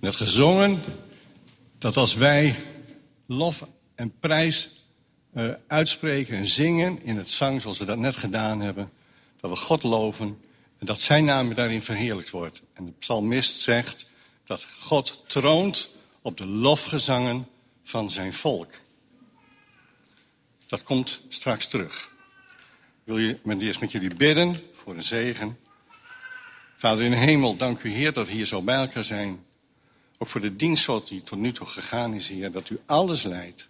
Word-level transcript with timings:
net 0.00 0.16
gezongen 0.16 0.82
dat 1.78 1.96
als 1.96 2.14
wij 2.14 2.56
lof 3.26 3.66
en 3.94 4.18
prijs 4.18 4.70
uh, 5.34 5.50
uitspreken 5.66 6.36
en 6.36 6.46
zingen 6.46 7.02
in 7.02 7.16
het 7.16 7.28
zang 7.28 7.60
zoals 7.60 7.78
we 7.78 7.84
dat 7.84 7.98
net 7.98 8.16
gedaan 8.16 8.60
hebben, 8.60 8.90
dat 9.40 9.50
we 9.50 9.56
God 9.56 9.82
loven 9.82 10.38
en 10.78 10.86
dat 10.86 11.00
zijn 11.00 11.24
naam 11.24 11.54
daarin 11.54 11.82
verheerlijkt 11.82 12.30
wordt. 12.30 12.62
En 12.72 12.84
de 12.84 12.92
psalmist 12.98 13.60
zegt 13.60 14.10
dat 14.44 14.66
God 14.80 15.22
troont 15.26 15.90
op 16.22 16.36
de 16.36 16.46
lofgezangen 16.46 17.46
van 17.82 18.10
zijn 18.10 18.32
volk. 18.32 18.72
Dat 20.66 20.82
komt 20.82 21.20
straks 21.28 21.66
terug. 21.66 22.08
Wil 23.04 23.18
je 23.18 23.38
met 23.42 23.62
eerst 23.62 23.80
met 23.80 23.92
jullie 23.92 24.14
bidden 24.14 24.62
voor 24.72 24.94
een 24.94 25.02
zegen. 25.02 25.58
Vader 26.76 27.04
in 27.04 27.10
de 27.10 27.16
hemel, 27.16 27.56
dank 27.56 27.82
u 27.82 27.90
Heer 27.90 28.12
dat 28.12 28.26
we 28.26 28.32
hier 28.32 28.46
zo 28.46 28.62
bij 28.62 28.76
elkaar 28.76 29.04
zijn. 29.04 29.44
Ook 30.22 30.28
voor 30.28 30.40
de 30.40 30.56
dienst 30.56 31.08
die 31.08 31.22
tot 31.22 31.38
nu 31.38 31.52
toe 31.52 31.66
gegaan 31.66 32.14
is, 32.14 32.28
Heer. 32.28 32.50
Dat 32.50 32.70
u 32.70 32.78
alles 32.86 33.22
leidt. 33.22 33.68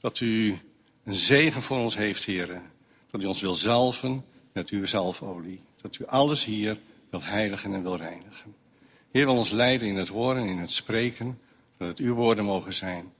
Dat 0.00 0.20
u 0.20 0.58
een 1.04 1.14
zegen 1.14 1.62
voor 1.62 1.78
ons 1.78 1.96
heeft, 1.96 2.24
Heer. 2.24 2.60
Dat 3.10 3.22
u 3.22 3.26
ons 3.26 3.40
wil 3.40 3.54
zalven 3.54 4.24
met 4.52 4.68
uw 4.68 4.86
zalfolie. 4.86 5.60
Dat 5.80 5.98
u 5.98 6.06
alles 6.06 6.44
hier 6.44 6.78
wil 7.10 7.22
heiligen 7.22 7.74
en 7.74 7.82
wil 7.82 7.96
reinigen. 7.96 8.54
Heer 9.10 9.24
wil 9.26 9.36
ons 9.36 9.50
leiden 9.50 9.88
in 9.88 9.96
het 9.96 10.08
horen 10.08 10.42
en 10.42 10.48
in 10.48 10.58
het 10.58 10.70
spreken. 10.70 11.40
Dat 11.76 11.88
het 11.88 11.98
uw 11.98 12.14
woorden 12.14 12.44
mogen 12.44 12.74
zijn. 12.74 13.12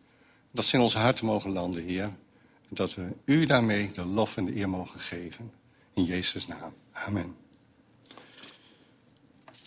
Dat 0.51 0.65
ze 0.65 0.77
in 0.77 0.83
ons 0.83 0.95
hart 0.95 1.23
mogen 1.23 1.51
landen, 1.51 1.85
Heer. 1.85 2.03
En 2.69 2.75
dat 2.75 2.95
we 2.95 3.09
u 3.25 3.47
daarmee 3.47 3.93
de 3.93 4.05
lof 4.05 4.37
en 4.37 4.45
de 4.45 4.57
eer 4.57 4.69
mogen 4.69 5.01
geven. 5.01 5.53
In 5.95 6.05
Jezus' 6.05 6.47
naam. 6.47 6.75
Amen. 6.93 7.37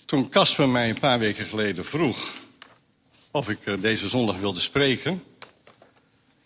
Toen 0.06 0.30
Casper 0.30 0.70
mij 0.70 0.90
een 0.90 1.00
paar 1.00 1.20
weken 1.20 1.46
geleden 1.46 1.86
vroeg 1.86 2.48
of 3.32 3.50
ik 3.50 3.66
eh, 3.66 3.74
deze 3.82 4.08
zondag 4.08 4.40
wilde 4.40 4.60
spreken, 4.60 5.24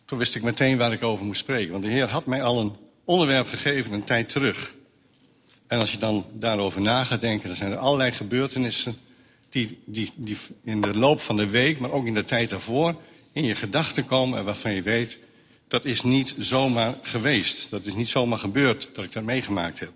toen 0.05 0.17
wist 0.17 0.35
ik 0.35 0.43
meteen 0.43 0.77
waar 0.77 0.93
ik 0.93 1.03
over 1.03 1.25
moest 1.25 1.39
spreken. 1.39 1.71
Want 1.71 1.83
de 1.83 1.89
Heer 1.89 2.09
had 2.09 2.25
mij 2.25 2.43
al 2.43 2.59
een 2.59 2.75
onderwerp 3.05 3.47
gegeven 3.47 3.91
een 3.91 4.03
tijd 4.03 4.29
terug. 4.29 4.73
En 5.67 5.79
als 5.79 5.91
je 5.91 5.97
dan 5.97 6.25
daarover 6.33 6.81
na 6.81 7.03
gaat 7.03 7.21
denken, 7.21 7.47
dan 7.47 7.55
zijn 7.55 7.71
er 7.71 7.77
allerlei 7.77 8.11
gebeurtenissen 8.11 8.97
die, 9.49 9.79
die, 9.85 10.11
die 10.15 10.37
in 10.63 10.81
de 10.81 10.97
loop 10.97 11.21
van 11.21 11.37
de 11.37 11.47
week, 11.47 11.79
maar 11.79 11.91
ook 11.91 12.05
in 12.05 12.13
de 12.13 12.25
tijd 12.25 12.49
daarvoor, 12.49 12.95
in 13.31 13.43
je 13.43 13.55
gedachten 13.55 14.05
komen 14.05 14.39
en 14.39 14.45
waarvan 14.45 14.73
je 14.73 14.81
weet, 14.81 15.19
dat 15.67 15.85
is 15.85 16.01
niet 16.01 16.35
zomaar 16.37 16.97
geweest. 17.01 17.69
Dat 17.69 17.85
is 17.85 17.93
niet 17.93 18.09
zomaar 18.09 18.39
gebeurd 18.39 18.89
dat 18.93 19.03
ik 19.03 19.11
dat 19.11 19.23
meegemaakt 19.23 19.79
heb. 19.79 19.91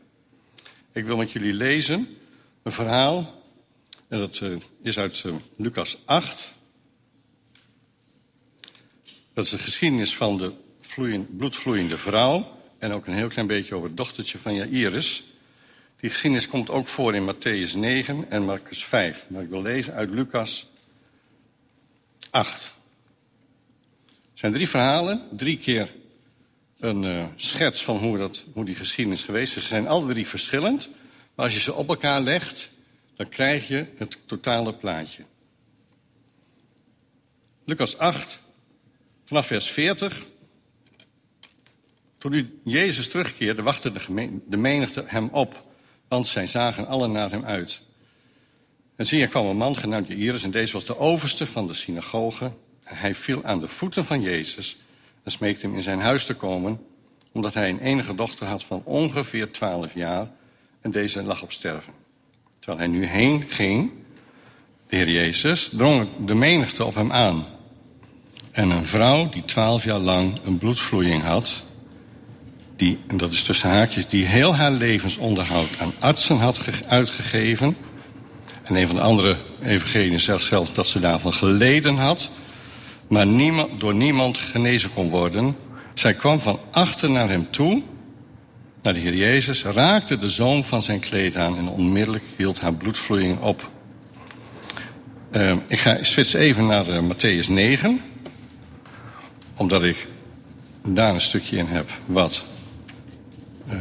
Ik 0.92 1.06
wil 1.06 1.18
met 1.18 1.32
jullie 1.32 1.54
lezen 1.54 2.08
een 2.64 2.72
verhaal, 2.72 3.44
en 4.08 4.20
dat 4.20 4.40
uh, 4.40 4.58
is 4.82 5.00
uit 5.00 5.24
uh, 5.26 5.36
Lucas 5.58 5.98
8. 6.06 6.56
Dat 9.38 9.46
is 9.46 9.52
de 9.52 9.58
geschiedenis 9.58 10.16
van 10.16 10.38
de 10.38 10.54
vloeiend, 10.82 11.38
bloedvloeiende 11.38 11.98
vrouw. 11.98 12.60
En 12.78 12.92
ook 12.92 13.08
een 13.08 13.14
heel 13.14 13.28
klein 13.28 13.48
beetje 13.48 13.76
over 13.76 13.88
het 13.88 13.98
dochtertje 13.98 14.38
van 14.38 14.56
Jairus. 14.56 15.24
Die 16.00 16.10
geschiedenis 16.10 16.48
komt 16.48 16.70
ook 16.70 16.88
voor 16.88 17.16
in 17.16 17.34
Matthäus 17.34 17.74
9 17.76 18.30
en 18.30 18.46
Marcus 18.46 18.86
5. 18.86 19.26
Maar 19.30 19.42
ik 19.42 19.50
wil 19.50 19.62
lezen 19.62 19.94
uit 19.94 20.10
Lucas 20.10 20.70
8. 22.30 22.76
Het 24.12 24.40
zijn 24.40 24.52
drie 24.52 24.70
verhalen, 24.70 25.28
drie 25.32 25.58
keer 25.58 25.94
een 26.80 27.04
uh, 27.04 27.26
schets 27.36 27.84
van 27.84 27.98
hoe, 27.98 28.18
dat, 28.18 28.44
hoe 28.54 28.66
die 28.66 28.76
geschiedenis 28.76 29.24
geweest 29.24 29.56
is. 29.56 29.62
Ze 29.62 29.68
zijn 29.68 29.88
alle 29.88 30.10
drie 30.10 30.28
verschillend, 30.28 30.90
maar 31.36 31.46
als 31.46 31.54
je 31.54 31.60
ze 31.60 31.74
op 31.74 31.90
elkaar 31.90 32.22
legt, 32.22 32.72
dan 33.16 33.30
krijg 33.30 33.68
je 33.68 33.86
het 33.98 34.18
totale 34.26 34.74
plaatje. 34.74 35.24
Lucas 37.66 37.98
8, 37.98 38.46
vanaf 39.28 39.48
vers 39.48 39.70
40. 39.70 40.26
Toen 42.18 42.60
Jezus 42.64 43.10
terugkeerde, 43.10 43.62
wachtte 43.62 43.92
de, 43.92 44.40
de 44.46 44.58
menigte 44.58 45.04
hem 45.06 45.30
op, 45.32 45.64
want 46.08 46.28
zij 46.28 46.48
zagen 46.48 46.88
allen 46.88 47.12
naar 47.12 47.32
hem 47.32 47.46
uit. 47.46 47.82
En 48.96 49.06
zie, 49.06 49.22
er 49.22 49.28
kwam 49.28 49.46
een 49.46 49.58
man 49.58 49.76
genaamd 49.76 50.08
Jairus, 50.08 50.44
en 50.44 50.52
deze 50.52 50.74
was 50.74 50.86
de 50.86 50.98
overste 50.98 51.46
van 51.46 51.68
de 51.68 51.74
synagoge. 51.74 52.52
Hij 52.84 53.16
viel 53.16 53.44
aan 53.44 53.60
de 53.60 53.68
voeten 53.68 54.06
van 54.06 54.22
Jezus 54.22 54.78
en 55.24 55.32
smeekte 55.32 55.66
hem 55.66 55.76
in 55.76 55.82
zijn 55.82 56.00
huis 56.00 56.26
te 56.26 56.34
komen, 56.34 56.80
omdat 57.32 57.54
hij 57.54 57.70
een 57.70 57.80
enige 57.80 58.16
dochter 58.16 58.48
had 58.48 58.64
van 58.64 58.82
ongeveer 58.84 59.52
twaalf 59.52 59.94
jaar 59.94 60.32
en 60.82 60.92
deze 60.92 61.24
lag 61.24 61.42
op 61.42 61.52
sterven. 61.52 61.94
Terwijl 62.60 62.80
hij 62.80 62.88
nu 62.88 63.06
heen 63.06 63.46
ging, 63.50 63.92
de 64.90 64.96
Heer 64.96 65.10
Jezus, 65.10 65.70
drong 65.70 66.10
de 66.26 66.36
menigte 66.36 66.86
op 66.86 66.96
hem 66.96 67.12
aan. 67.12 67.57
En 68.58 68.70
een 68.70 68.86
vrouw 68.86 69.30
die 69.30 69.46
twaalf 69.46 69.84
jaar 69.84 70.00
lang 70.00 70.40
een 70.44 70.58
bloedvloeiing 70.58 71.24
had, 71.24 71.64
die, 72.76 73.00
en 73.08 73.18
dat 73.18 73.32
is 73.32 73.44
tussen 73.44 73.70
haakjes, 73.70 74.08
die 74.08 74.26
heel 74.26 74.56
haar 74.56 74.72
levensonderhoud 74.72 75.70
aan 75.80 75.94
artsen 76.00 76.38
had 76.38 76.60
uitgegeven. 76.88 77.78
En 78.64 78.76
een 78.76 78.88
van 78.88 78.96
de 78.96 79.02
andere 79.02 79.38
evangelieën 79.64 80.20
zegt 80.20 80.44
zelfs 80.44 80.74
dat 80.74 80.88
ze 80.88 81.00
daarvan 81.00 81.34
geleden 81.34 81.96
had, 81.96 82.32
maar 83.08 83.28
niemand, 83.28 83.80
door 83.80 83.96
niemand 83.96 84.38
genezen 84.38 84.94
kon 84.94 85.10
worden. 85.10 85.56
Zij 85.94 86.14
kwam 86.14 86.42
van 86.42 86.60
achter 86.72 87.10
naar 87.10 87.30
hem 87.30 87.52
toe, 87.52 87.82
naar 88.82 88.94
de 88.94 89.00
Heer 89.00 89.16
Jezus, 89.16 89.64
raakte 89.64 90.18
de 90.18 90.30
zoom 90.30 90.64
van 90.64 90.84
zijn 90.84 91.00
kleed 91.00 91.36
aan 91.36 91.58
en 91.58 91.68
onmiddellijk 91.68 92.26
hield 92.38 92.60
haar 92.60 92.74
bloedvloeiing 92.74 93.40
op. 93.40 93.70
Uh, 95.32 95.56
ik 95.68 95.80
ga 95.80 96.04
switch 96.04 96.34
even 96.34 96.66
naar 96.66 96.88
uh, 96.88 97.00
Matthäus 97.00 97.48
9, 97.48 98.02
omdat 99.58 99.84
ik 99.84 100.08
daar 100.86 101.14
een 101.14 101.22
stukje 101.22 101.58
in 101.58 101.68
heb 101.68 101.90
wat 102.06 102.46
uh, 103.70 103.76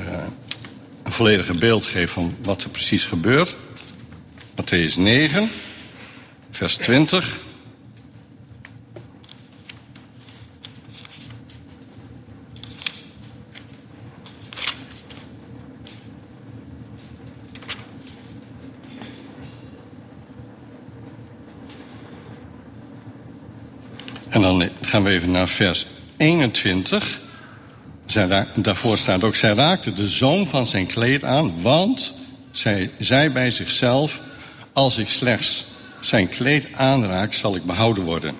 een 1.02 1.12
volledige 1.12 1.58
beeld 1.58 1.86
geeft 1.86 2.12
van 2.12 2.36
wat 2.42 2.62
er 2.62 2.70
precies 2.70 3.04
gebeurt. 3.04 3.56
Matthäus 4.50 4.96
9, 4.96 5.50
vers 6.50 6.76
20. 6.76 7.44
En 24.28 24.42
dan 24.42 24.70
gaan 24.86 25.02
we 25.02 25.10
even 25.10 25.30
naar 25.30 25.48
vers 25.48 25.86
21. 26.16 27.20
Zij, 28.06 28.46
daarvoor 28.54 28.98
staat 28.98 29.24
ook, 29.24 29.34
zij 29.34 29.54
raakte 29.54 29.92
de 29.92 30.08
zoom 30.08 30.46
van 30.46 30.66
zijn 30.66 30.86
kleed 30.86 31.24
aan, 31.24 31.62
want 31.62 32.14
zij 32.50 32.90
zei 32.98 33.30
bij 33.30 33.50
zichzelf, 33.50 34.20
als 34.72 34.98
ik 34.98 35.08
slechts 35.08 35.66
zijn 36.00 36.28
kleed 36.28 36.72
aanraak, 36.72 37.32
zal 37.32 37.56
ik 37.56 37.64
behouden 37.64 38.04
worden. 38.04 38.34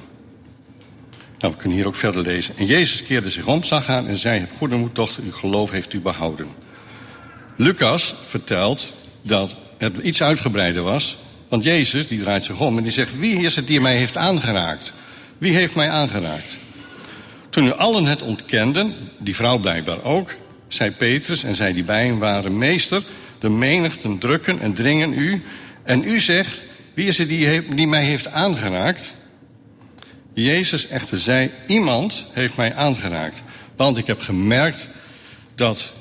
Nou, 1.39 1.53
we 1.53 1.59
kunnen 1.59 1.79
hier 1.79 1.87
ook 1.87 1.95
verder 1.95 2.23
lezen. 2.23 2.57
En 2.57 2.67
Jezus 2.67 3.03
keerde 3.03 3.31
zich 3.31 3.47
om, 3.47 3.63
zag 3.63 3.87
haar 3.87 4.07
en 4.07 4.17
zei, 4.17 4.41
heb 4.41 4.57
goede 4.57 4.77
moed, 4.77 4.95
dochter, 4.95 5.23
uw 5.23 5.33
geloof 5.33 5.71
heeft 5.71 5.93
u 5.93 6.01
behouden. 6.01 6.49
Lucas 7.57 8.15
vertelt 8.27 8.93
dat 9.23 9.57
het 9.79 9.97
iets 9.97 10.23
uitgebreider 10.23 10.83
was, 10.83 11.17
want 11.49 11.65
Jezus, 11.65 12.07
die 12.07 12.21
draait 12.21 12.45
zich 12.45 12.61
om 12.61 12.77
en 12.77 12.83
die 12.83 12.93
zegt, 12.93 13.19
wie 13.19 13.37
is 13.37 13.57
het 13.57 13.67
die 13.67 13.81
mij 13.81 13.97
heeft 13.97 14.17
aangeraakt? 14.17 14.93
Wie 15.39 15.55
heeft 15.55 15.75
mij 15.75 15.91
aangeraakt? 15.91 16.59
Toen 17.51 17.65
nu 17.65 17.73
allen 17.73 18.07
het 18.07 18.23
ontkenden, 18.23 18.95
die 19.19 19.37
vrouw 19.37 19.59
blijkbaar 19.59 20.03
ook, 20.03 20.37
zei 20.69 20.91
Petrus 20.91 21.45
en 21.45 21.55
zij 21.55 21.73
die 21.73 21.85
bij 21.85 22.07
hem 22.07 22.19
waren: 22.19 22.59
Meester, 22.59 23.03
de 23.39 23.49
menigten 23.49 24.19
drukken 24.19 24.61
en 24.61 24.75
dringen 24.75 25.13
u. 25.13 25.43
En 25.83 26.05
u 26.05 26.21
zegt: 26.21 26.65
Wie 26.95 27.07
is 27.07 27.19
het 27.19 27.29
die, 27.29 27.75
die 27.75 27.87
mij 27.87 28.05
heeft 28.05 28.29
aangeraakt? 28.29 29.15
Jezus 30.35 30.89
echter 30.89 31.19
zei: 31.19 31.51
Iemand 31.67 32.27
heeft 32.33 32.57
mij 32.57 32.75
aangeraakt, 32.75 33.43
want 33.77 33.97
ik 33.97 34.07
heb 34.07 34.21
gemerkt 34.21 34.89
dat 35.55 35.93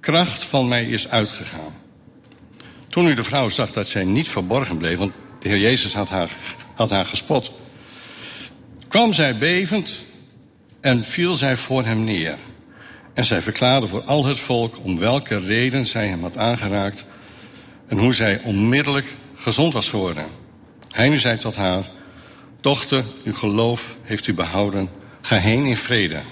kracht 0.00 0.44
van 0.44 0.68
mij 0.68 0.84
is 0.84 1.08
uitgegaan. 1.08 1.74
Toen 2.88 3.04
nu 3.04 3.14
de 3.14 3.24
vrouw 3.24 3.48
zag 3.48 3.72
dat 3.72 3.88
zij 3.88 4.04
niet 4.04 4.28
verborgen 4.28 4.76
bleef, 4.76 4.98
want 4.98 5.12
de 5.40 5.48
Heer 5.48 5.58
Jezus 5.58 5.94
had 5.94 6.08
haar, 6.08 6.30
had 6.74 6.90
haar 6.90 7.06
gespot, 7.06 7.52
kwam 8.88 9.12
zij 9.12 9.38
bevend 9.38 10.04
en 10.80 11.04
viel 11.04 11.34
zij 11.34 11.56
voor 11.56 11.84
hem 11.84 12.04
neer. 12.04 12.38
En 13.14 13.24
zij 13.24 13.42
verklaarde 13.42 13.86
voor 13.86 14.02
al 14.02 14.24
het 14.24 14.38
volk 14.38 14.78
om 14.82 14.98
welke 14.98 15.38
reden 15.38 15.86
zij 15.86 16.08
hem 16.08 16.22
had 16.22 16.36
aangeraakt 16.36 17.06
en 17.88 17.98
hoe 17.98 18.14
zij 18.14 18.40
onmiddellijk 18.44 19.16
gezond 19.34 19.72
was 19.72 19.88
geworden. 19.88 20.26
Hij 20.88 21.08
nu 21.08 21.18
zei 21.18 21.38
tot 21.38 21.56
haar: 21.56 21.90
Dochter, 22.60 23.04
uw 23.24 23.34
geloof 23.34 23.96
heeft 24.02 24.26
u 24.26 24.34
behouden. 24.34 24.88
Ga 25.20 25.36
heen 25.36 25.64
in 25.64 25.76
vrede. 25.76 26.22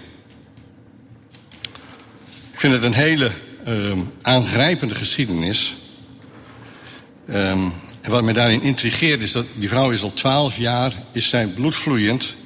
Ik 2.52 2.60
vind 2.60 2.72
het 2.72 2.82
een 2.82 2.94
hele 2.94 3.30
um, 3.66 4.12
aangrijpende 4.22 4.94
geschiedenis. 4.94 5.76
Um, 7.30 7.72
En 8.06 8.12
wat 8.12 8.22
me 8.22 8.32
daarin 8.32 8.62
intrigeert 8.62 9.20
is 9.20 9.32
dat 9.32 9.46
die 9.54 9.68
vrouw 9.68 9.90
is 9.90 10.02
al 10.02 10.12
twaalf 10.12 10.56
jaar, 10.56 10.92
is 11.12 11.28
zij 11.28 11.46
bloedvloeiend. 11.46 12.36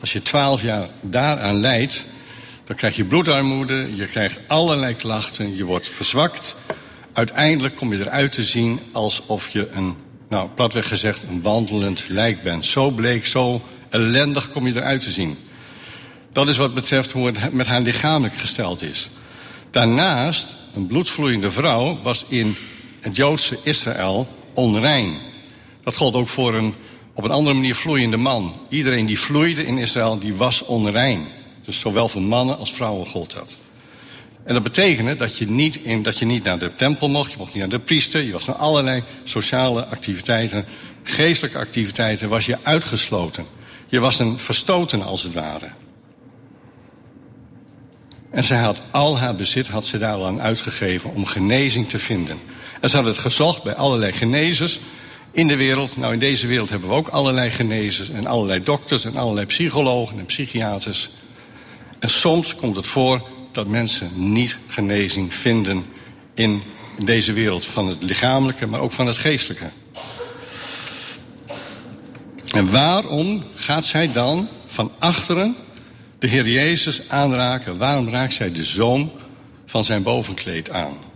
Als 0.00 0.12
je 0.12 0.22
twaalf 0.22 0.62
jaar 0.62 0.88
daaraan 1.00 1.60
lijdt, 1.60 2.06
dan 2.64 2.76
krijg 2.76 2.96
je 2.96 3.04
bloedarmoede, 3.04 3.96
je 3.96 4.06
krijgt 4.06 4.48
allerlei 4.48 4.94
klachten, 4.94 5.56
je 5.56 5.64
wordt 5.64 5.88
verzwakt. 5.88 6.56
Uiteindelijk 7.12 7.76
kom 7.76 7.92
je 7.92 7.98
eruit 7.98 8.32
te 8.32 8.42
zien 8.42 8.80
alsof 8.92 9.48
je 9.48 9.70
een, 9.70 9.96
nou 10.28 10.48
platweg 10.48 10.88
gezegd, 10.88 11.22
een 11.22 11.42
wandelend 11.42 12.04
lijk 12.08 12.42
bent. 12.42 12.64
Zo 12.64 12.90
bleek, 12.90 13.26
zo 13.26 13.62
ellendig 13.88 14.50
kom 14.52 14.66
je 14.66 14.76
eruit 14.76 15.00
te 15.00 15.10
zien. 15.10 15.38
Dat 16.32 16.48
is 16.48 16.56
wat 16.56 16.74
betreft 16.74 17.12
hoe 17.12 17.26
het 17.26 17.52
met 17.52 17.66
haar 17.66 17.80
lichamelijk 17.80 18.36
gesteld 18.36 18.82
is. 18.82 19.08
Daarnaast, 19.70 20.54
een 20.74 20.86
bloedvloeiende 20.86 21.50
vrouw 21.50 21.98
was 22.02 22.24
in 22.28 22.56
het 23.00 23.16
Joodse 23.16 23.58
Israël 23.62 24.28
onrein. 24.54 25.18
Dat 25.82 25.96
gold 25.96 26.14
ook 26.14 26.28
voor 26.28 26.54
een 26.54 26.74
op 27.18 27.24
een 27.24 27.30
andere 27.30 27.54
manier 27.54 27.74
vloeiende 27.74 28.16
man. 28.16 28.54
Iedereen 28.68 29.06
die 29.06 29.18
vloeide 29.18 29.66
in 29.66 29.78
Israël, 29.78 30.18
die 30.18 30.34
was 30.34 30.62
onrein. 30.62 31.26
Dus 31.64 31.80
zowel 31.80 32.08
voor 32.08 32.22
mannen 32.22 32.58
als 32.58 32.72
vrouwen 32.72 33.06
gold 33.06 33.32
dat. 33.32 33.56
En 34.44 34.54
dat 34.54 34.62
betekende 34.62 35.16
dat 35.16 35.38
je, 35.38 35.48
niet 35.48 35.76
in, 35.76 36.02
dat 36.02 36.18
je 36.18 36.24
niet 36.24 36.44
naar 36.44 36.58
de 36.58 36.74
tempel 36.74 37.08
mocht, 37.08 37.30
je 37.30 37.36
mocht 37.38 37.52
niet 37.52 37.62
naar 37.62 37.78
de 37.78 37.84
priester, 37.84 38.22
je 38.22 38.32
was 38.32 38.44
van 38.44 38.58
allerlei 38.58 39.02
sociale 39.24 39.86
activiteiten, 39.86 40.64
geestelijke 41.02 41.58
activiteiten, 41.58 42.28
was 42.28 42.46
je 42.46 42.58
uitgesloten. 42.62 43.46
Je 43.86 44.00
was 44.00 44.18
een 44.18 44.38
verstoten 44.38 45.02
als 45.02 45.22
het 45.22 45.32
ware. 45.32 45.70
En 48.30 48.44
zij 48.44 48.58
had 48.58 48.80
al 48.90 49.18
haar 49.18 49.34
bezit 49.34 49.68
had 49.68 49.86
ze 49.86 49.98
daar 49.98 50.14
al 50.14 50.26
aan 50.26 50.42
uitgegeven 50.42 51.14
om 51.14 51.26
genezing 51.26 51.88
te 51.88 51.98
vinden. 51.98 52.38
En 52.80 52.90
ze 52.90 52.96
had 52.96 53.06
het 53.06 53.18
gezocht 53.18 53.62
bij 53.62 53.74
allerlei 53.74 54.12
genezers 54.12 54.80
in 55.38 55.48
de 55.48 55.56
wereld. 55.56 55.96
Nou, 55.96 56.12
in 56.12 56.18
deze 56.18 56.46
wereld 56.46 56.68
hebben 56.68 56.88
we 56.88 56.94
ook 56.94 57.08
allerlei 57.08 57.50
genezers 57.50 58.10
en 58.10 58.26
allerlei 58.26 58.60
dokters 58.60 59.04
en 59.04 59.16
allerlei 59.16 59.46
psychologen 59.46 60.18
en 60.18 60.26
psychiaters. 60.26 61.10
En 61.98 62.08
soms 62.08 62.54
komt 62.54 62.76
het 62.76 62.86
voor 62.86 63.28
dat 63.52 63.66
mensen 63.66 64.10
niet 64.14 64.58
genezing 64.66 65.34
vinden 65.34 65.84
in 66.34 66.62
deze 67.04 67.32
wereld 67.32 67.66
van 67.66 67.88
het 67.88 68.02
lichamelijke, 68.02 68.66
maar 68.66 68.80
ook 68.80 68.92
van 68.92 69.06
het 69.06 69.16
geestelijke. 69.16 69.70
En 72.52 72.70
waarom 72.70 73.44
gaat 73.54 73.86
zij 73.86 74.12
dan 74.12 74.48
van 74.66 74.92
achteren 74.98 75.56
de 76.18 76.26
Heer 76.26 76.48
Jezus 76.48 77.08
aanraken? 77.08 77.76
Waarom 77.76 78.08
raakt 78.08 78.34
zij 78.34 78.52
de 78.52 78.64
zoom 78.64 79.12
van 79.66 79.84
zijn 79.84 80.02
bovenkleed 80.02 80.70
aan? 80.70 81.07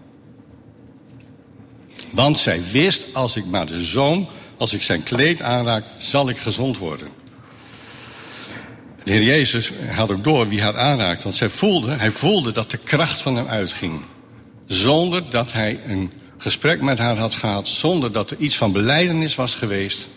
Want 2.12 2.38
zij 2.38 2.62
wist, 2.70 3.06
als 3.12 3.36
ik 3.36 3.44
maar 3.44 3.66
de 3.66 3.84
zoom, 3.84 4.28
als 4.56 4.72
ik 4.72 4.82
zijn 4.82 5.02
kleed 5.02 5.42
aanraak, 5.42 5.84
zal 5.96 6.28
ik 6.28 6.38
gezond 6.38 6.78
worden. 6.78 7.08
De 9.04 9.10
Heer 9.10 9.22
Jezus 9.22 9.72
had 9.90 10.10
ook 10.10 10.24
door 10.24 10.48
wie 10.48 10.62
haar 10.62 10.78
aanraakt, 10.78 11.22
want 11.22 11.34
zij 11.34 11.48
voelde, 11.48 11.92
hij 11.92 12.10
voelde 12.10 12.50
dat 12.50 12.70
de 12.70 12.76
kracht 12.76 13.20
van 13.20 13.36
hem 13.36 13.46
uitging. 13.46 14.00
Zonder 14.66 15.30
dat 15.30 15.52
hij 15.52 15.80
een 15.86 16.12
gesprek 16.38 16.80
met 16.80 16.98
haar 16.98 17.16
had 17.16 17.34
gehad, 17.34 17.68
zonder 17.68 18.12
dat 18.12 18.30
er 18.30 18.36
iets 18.38 18.56
van 18.56 18.72
beleidenis 18.72 19.34
was 19.34 19.54
geweest. 19.54 20.08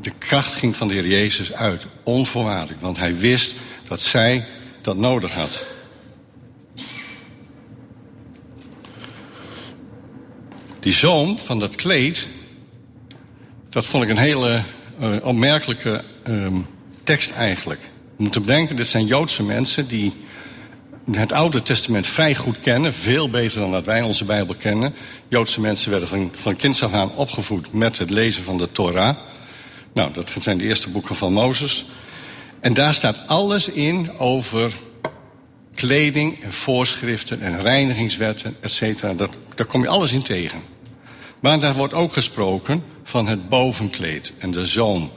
De 0.00 0.12
kracht 0.18 0.52
ging 0.52 0.76
van 0.76 0.88
de 0.88 0.94
Heer 0.94 1.06
Jezus 1.06 1.52
uit, 1.52 1.86
onvoorwaardelijk, 2.02 2.80
want 2.80 2.96
hij 2.96 3.16
wist 3.16 3.54
dat 3.88 4.00
zij 4.00 4.46
dat 4.82 4.96
nodig 4.96 5.32
had. 5.32 5.64
Die 10.86 10.94
zoom 10.94 11.38
van 11.38 11.58
dat 11.58 11.74
kleed, 11.74 12.28
dat 13.70 13.86
vond 13.86 14.04
ik 14.04 14.10
een 14.10 14.18
hele 14.18 14.62
uh, 15.00 15.16
opmerkelijke 15.22 16.04
uh, 16.28 16.46
tekst 17.04 17.30
eigenlijk. 17.30 17.80
Je 18.16 18.22
moet 18.22 18.32
bedenken, 18.32 18.76
dit 18.76 18.86
zijn 18.86 19.06
Joodse 19.06 19.42
mensen 19.42 19.88
die 19.88 20.12
het 21.12 21.32
Oude 21.32 21.62
Testament 21.62 22.06
vrij 22.06 22.34
goed 22.34 22.60
kennen. 22.60 22.94
Veel 22.94 23.30
beter 23.30 23.60
dan 23.60 23.70
dat 23.70 23.84
wij 23.84 24.02
onze 24.02 24.24
Bijbel 24.24 24.54
kennen. 24.54 24.94
Joodse 25.28 25.60
mensen 25.60 25.90
werden 25.90 26.08
van, 26.08 26.30
van 26.34 26.56
kinds 26.56 26.82
af 26.82 26.92
aan 26.92 27.16
opgevoed 27.16 27.72
met 27.72 27.98
het 27.98 28.10
lezen 28.10 28.44
van 28.44 28.58
de 28.58 28.72
Torah. 28.72 29.16
Nou, 29.92 30.12
dat 30.12 30.32
zijn 30.38 30.58
de 30.58 30.64
eerste 30.64 30.88
boeken 30.90 31.14
van 31.14 31.32
Mozes. 31.32 31.86
En 32.60 32.74
daar 32.74 32.94
staat 32.94 33.26
alles 33.26 33.68
in 33.68 34.18
over 34.18 34.72
kleding 35.74 36.42
en 36.42 36.52
voorschriften 36.52 37.40
en 37.40 37.60
reinigingswetten, 37.60 38.56
et 38.60 38.72
cetera. 38.72 39.14
Daar 39.54 39.66
kom 39.66 39.82
je 39.82 39.88
alles 39.88 40.12
in 40.12 40.22
tegen. 40.22 40.74
Maar 41.40 41.60
daar 41.60 41.74
wordt 41.74 41.94
ook 41.94 42.12
gesproken 42.12 42.82
van 43.02 43.26
het 43.26 43.48
bovenkleed 43.48 44.32
en 44.38 44.50
de 44.50 44.66
zoom. 44.66 45.12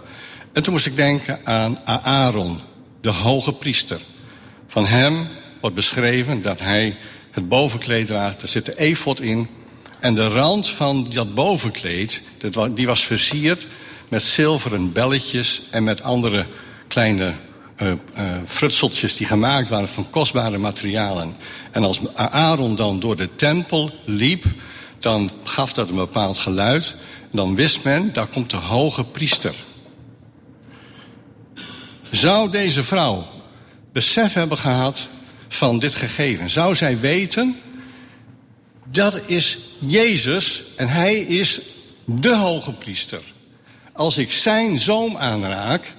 En 0.53 0.63
toen 0.63 0.73
moest 0.73 0.85
ik 0.85 0.95
denken 0.95 1.39
aan 1.43 1.79
Aaron, 1.85 2.59
de 3.01 3.09
hoge 3.09 3.53
priester. 3.53 3.99
Van 4.67 4.85
hem 4.85 5.27
wordt 5.61 5.75
beschreven 5.75 6.41
dat 6.41 6.59
hij 6.59 6.97
het 7.31 7.47
bovenkleed 7.47 8.07
draagt. 8.07 8.41
Er 8.41 8.47
zit 8.47 8.65
de 8.65 8.79
efot 8.79 9.21
in. 9.21 9.47
En 9.99 10.15
de 10.15 10.27
rand 10.27 10.69
van 10.69 11.07
dat 11.09 11.35
bovenkleed, 11.35 12.23
die 12.75 12.87
was 12.87 13.03
versierd 13.03 13.67
met 14.09 14.23
zilveren 14.23 14.91
belletjes 14.91 15.61
en 15.71 15.83
met 15.83 16.03
andere 16.03 16.45
kleine 16.87 17.33
uh, 17.81 17.91
uh, 18.17 18.37
frutseltjes 18.45 19.17
die 19.17 19.27
gemaakt 19.27 19.69
waren 19.69 19.87
van 19.87 20.09
kostbare 20.09 20.57
materialen. 20.57 21.35
En 21.71 21.83
als 21.83 21.99
Aaron 22.15 22.75
dan 22.75 22.99
door 22.99 23.15
de 23.15 23.35
tempel 23.35 23.91
liep, 24.05 24.45
dan 24.99 25.29
gaf 25.43 25.73
dat 25.73 25.89
een 25.89 25.95
bepaald 25.95 26.37
geluid. 26.37 26.95
Dan 27.31 27.55
wist 27.55 27.83
men, 27.83 28.13
daar 28.13 28.27
komt 28.27 28.49
de 28.49 28.57
hoge 28.57 29.03
priester. 29.03 29.55
Zou 32.11 32.49
deze 32.49 32.83
vrouw 32.83 33.27
besef 33.91 34.33
hebben 34.33 34.57
gehad 34.57 35.09
van 35.47 35.79
dit 35.79 35.95
gegeven? 35.95 36.49
Zou 36.49 36.75
zij 36.75 36.99
weten, 36.99 37.55
dat 38.91 39.21
is 39.25 39.57
Jezus 39.79 40.63
en 40.75 40.87
hij 40.87 41.13
is 41.15 41.61
de 42.05 42.35
hoge 42.35 42.73
priester. 42.73 43.21
Als 43.93 44.17
ik 44.17 44.31
zijn 44.31 44.79
zoom 44.79 45.17
aanraak, 45.17 45.95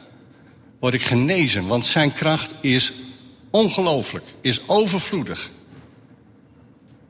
word 0.80 0.94
ik 0.94 1.02
genezen, 1.02 1.66
want 1.66 1.86
zijn 1.86 2.12
kracht 2.12 2.54
is 2.60 2.92
ongelooflijk, 3.50 4.24
is 4.40 4.60
overvloedig. 4.66 5.50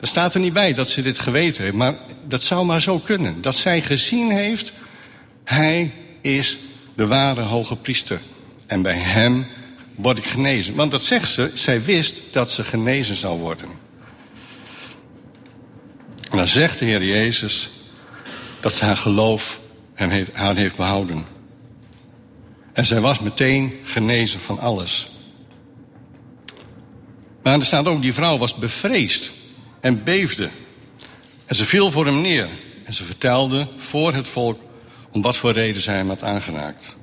Er 0.00 0.06
staat 0.06 0.34
er 0.34 0.40
niet 0.40 0.52
bij 0.52 0.74
dat 0.74 0.88
ze 0.88 1.02
dit 1.02 1.18
geweten 1.18 1.64
heeft, 1.64 1.76
maar 1.76 1.94
dat 2.28 2.42
zou 2.42 2.64
maar 2.64 2.80
zo 2.80 2.98
kunnen. 2.98 3.40
Dat 3.40 3.56
zij 3.56 3.82
gezien 3.82 4.30
heeft, 4.30 4.72
hij 5.44 5.92
is 6.20 6.58
de 6.94 7.06
ware 7.06 7.40
hoge 7.40 7.76
priester. 7.76 8.20
En 8.66 8.82
bij 8.82 8.96
hem 8.96 9.46
word 9.94 10.18
ik 10.18 10.26
genezen. 10.26 10.74
Want 10.74 10.90
dat 10.90 11.02
zegt 11.02 11.28
ze, 11.28 11.50
zij 11.54 11.84
wist 11.84 12.20
dat 12.30 12.50
ze 12.50 12.64
genezen 12.64 13.16
zou 13.16 13.38
worden. 13.38 13.68
En 16.30 16.36
dan 16.36 16.48
zegt 16.48 16.78
de 16.78 16.84
Heer 16.84 17.04
Jezus 17.04 17.70
dat 18.60 18.80
haar 18.80 18.96
geloof 18.96 19.60
hem 19.94 20.10
heeft, 20.10 20.34
haar 20.34 20.56
heeft 20.56 20.76
behouden. 20.76 21.24
En 22.72 22.84
zij 22.84 23.00
was 23.00 23.20
meteen 23.20 23.72
genezen 23.84 24.40
van 24.40 24.58
alles. 24.58 25.10
Maar 27.42 27.54
er 27.54 27.64
staat 27.64 27.86
ook, 27.86 28.02
die 28.02 28.14
vrouw 28.14 28.38
was 28.38 28.54
bevreesd 28.54 29.32
en 29.80 30.04
beefde. 30.04 30.50
En 31.46 31.54
ze 31.54 31.64
viel 31.64 31.90
voor 31.90 32.06
hem 32.06 32.20
neer. 32.20 32.48
En 32.84 32.92
ze 32.92 33.04
vertelde 33.04 33.68
voor 33.76 34.14
het 34.14 34.28
volk 34.28 34.60
om 35.10 35.22
wat 35.22 35.36
voor 35.36 35.52
reden 35.52 35.82
zij 35.82 35.94
hem 35.94 36.08
had 36.08 36.22
aangeraakt. 36.22 36.96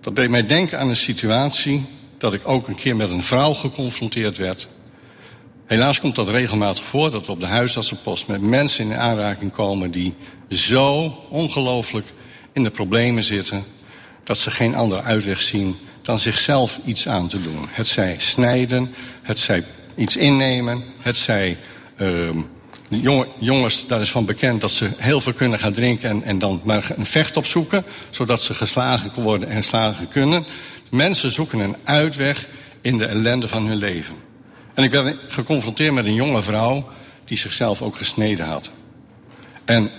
Dat 0.00 0.16
deed 0.16 0.30
mij 0.30 0.46
denken 0.46 0.78
aan 0.78 0.88
een 0.88 0.96
situatie 0.96 1.84
dat 2.18 2.32
ik 2.32 2.48
ook 2.48 2.68
een 2.68 2.74
keer 2.74 2.96
met 2.96 3.10
een 3.10 3.22
vrouw 3.22 3.52
geconfronteerd 3.52 4.36
werd. 4.36 4.68
Helaas 5.66 6.00
komt 6.00 6.14
dat 6.14 6.28
regelmatig 6.28 6.84
voor 6.84 7.10
dat 7.10 7.26
we 7.26 7.32
op 7.32 7.40
de 7.40 7.46
huisartsenpost 7.46 8.26
met 8.26 8.40
mensen 8.40 8.84
in 8.90 8.96
aanraking 8.96 9.52
komen 9.52 9.90
die 9.90 10.14
zo 10.48 11.18
ongelooflijk 11.30 12.06
in 12.52 12.62
de 12.62 12.70
problemen 12.70 13.22
zitten 13.22 13.64
dat 14.24 14.38
ze 14.38 14.50
geen 14.50 14.74
andere 14.74 15.02
uitweg 15.02 15.40
zien 15.40 15.76
dan 16.02 16.18
zichzelf 16.18 16.78
iets 16.84 17.08
aan 17.08 17.28
te 17.28 17.42
doen. 17.42 17.66
Het 17.70 17.86
zij 17.86 18.16
snijden, 18.18 18.94
het 19.22 19.38
zij 19.38 19.64
iets 19.98 20.16
innemen, 20.16 20.84
het 20.98 21.16
zij 21.16 21.56
uh, 21.96 22.30
jongens, 23.38 23.86
daar 23.86 24.00
is 24.00 24.10
van 24.10 24.24
bekend 24.24 24.60
dat 24.60 24.70
ze 24.70 24.90
heel 24.96 25.20
veel 25.20 25.32
kunnen 25.32 25.58
gaan 25.58 25.72
drinken 25.72 26.10
en, 26.10 26.22
en 26.22 26.38
dan 26.38 26.60
maar 26.64 26.90
een 26.96 27.06
vecht 27.06 27.36
opzoeken, 27.36 27.84
zodat 28.10 28.42
ze 28.42 28.54
geslagen 28.54 29.22
worden 29.22 29.48
en 29.48 29.56
geslagen 29.56 30.08
kunnen. 30.08 30.46
Mensen 30.90 31.30
zoeken 31.30 31.58
een 31.58 31.76
uitweg 31.84 32.48
in 32.80 32.98
de 32.98 33.06
ellende 33.06 33.48
van 33.48 33.66
hun 33.66 33.76
leven. 33.76 34.14
En 34.74 34.84
ik 34.84 34.90
werd 34.90 35.16
geconfronteerd 35.28 35.92
met 35.92 36.04
een 36.04 36.14
jonge 36.14 36.42
vrouw 36.42 36.88
die 37.24 37.38
zichzelf 37.38 37.82
ook 37.82 37.96
gesneden 37.96 38.46
had. 38.46 38.70
En 39.64 39.90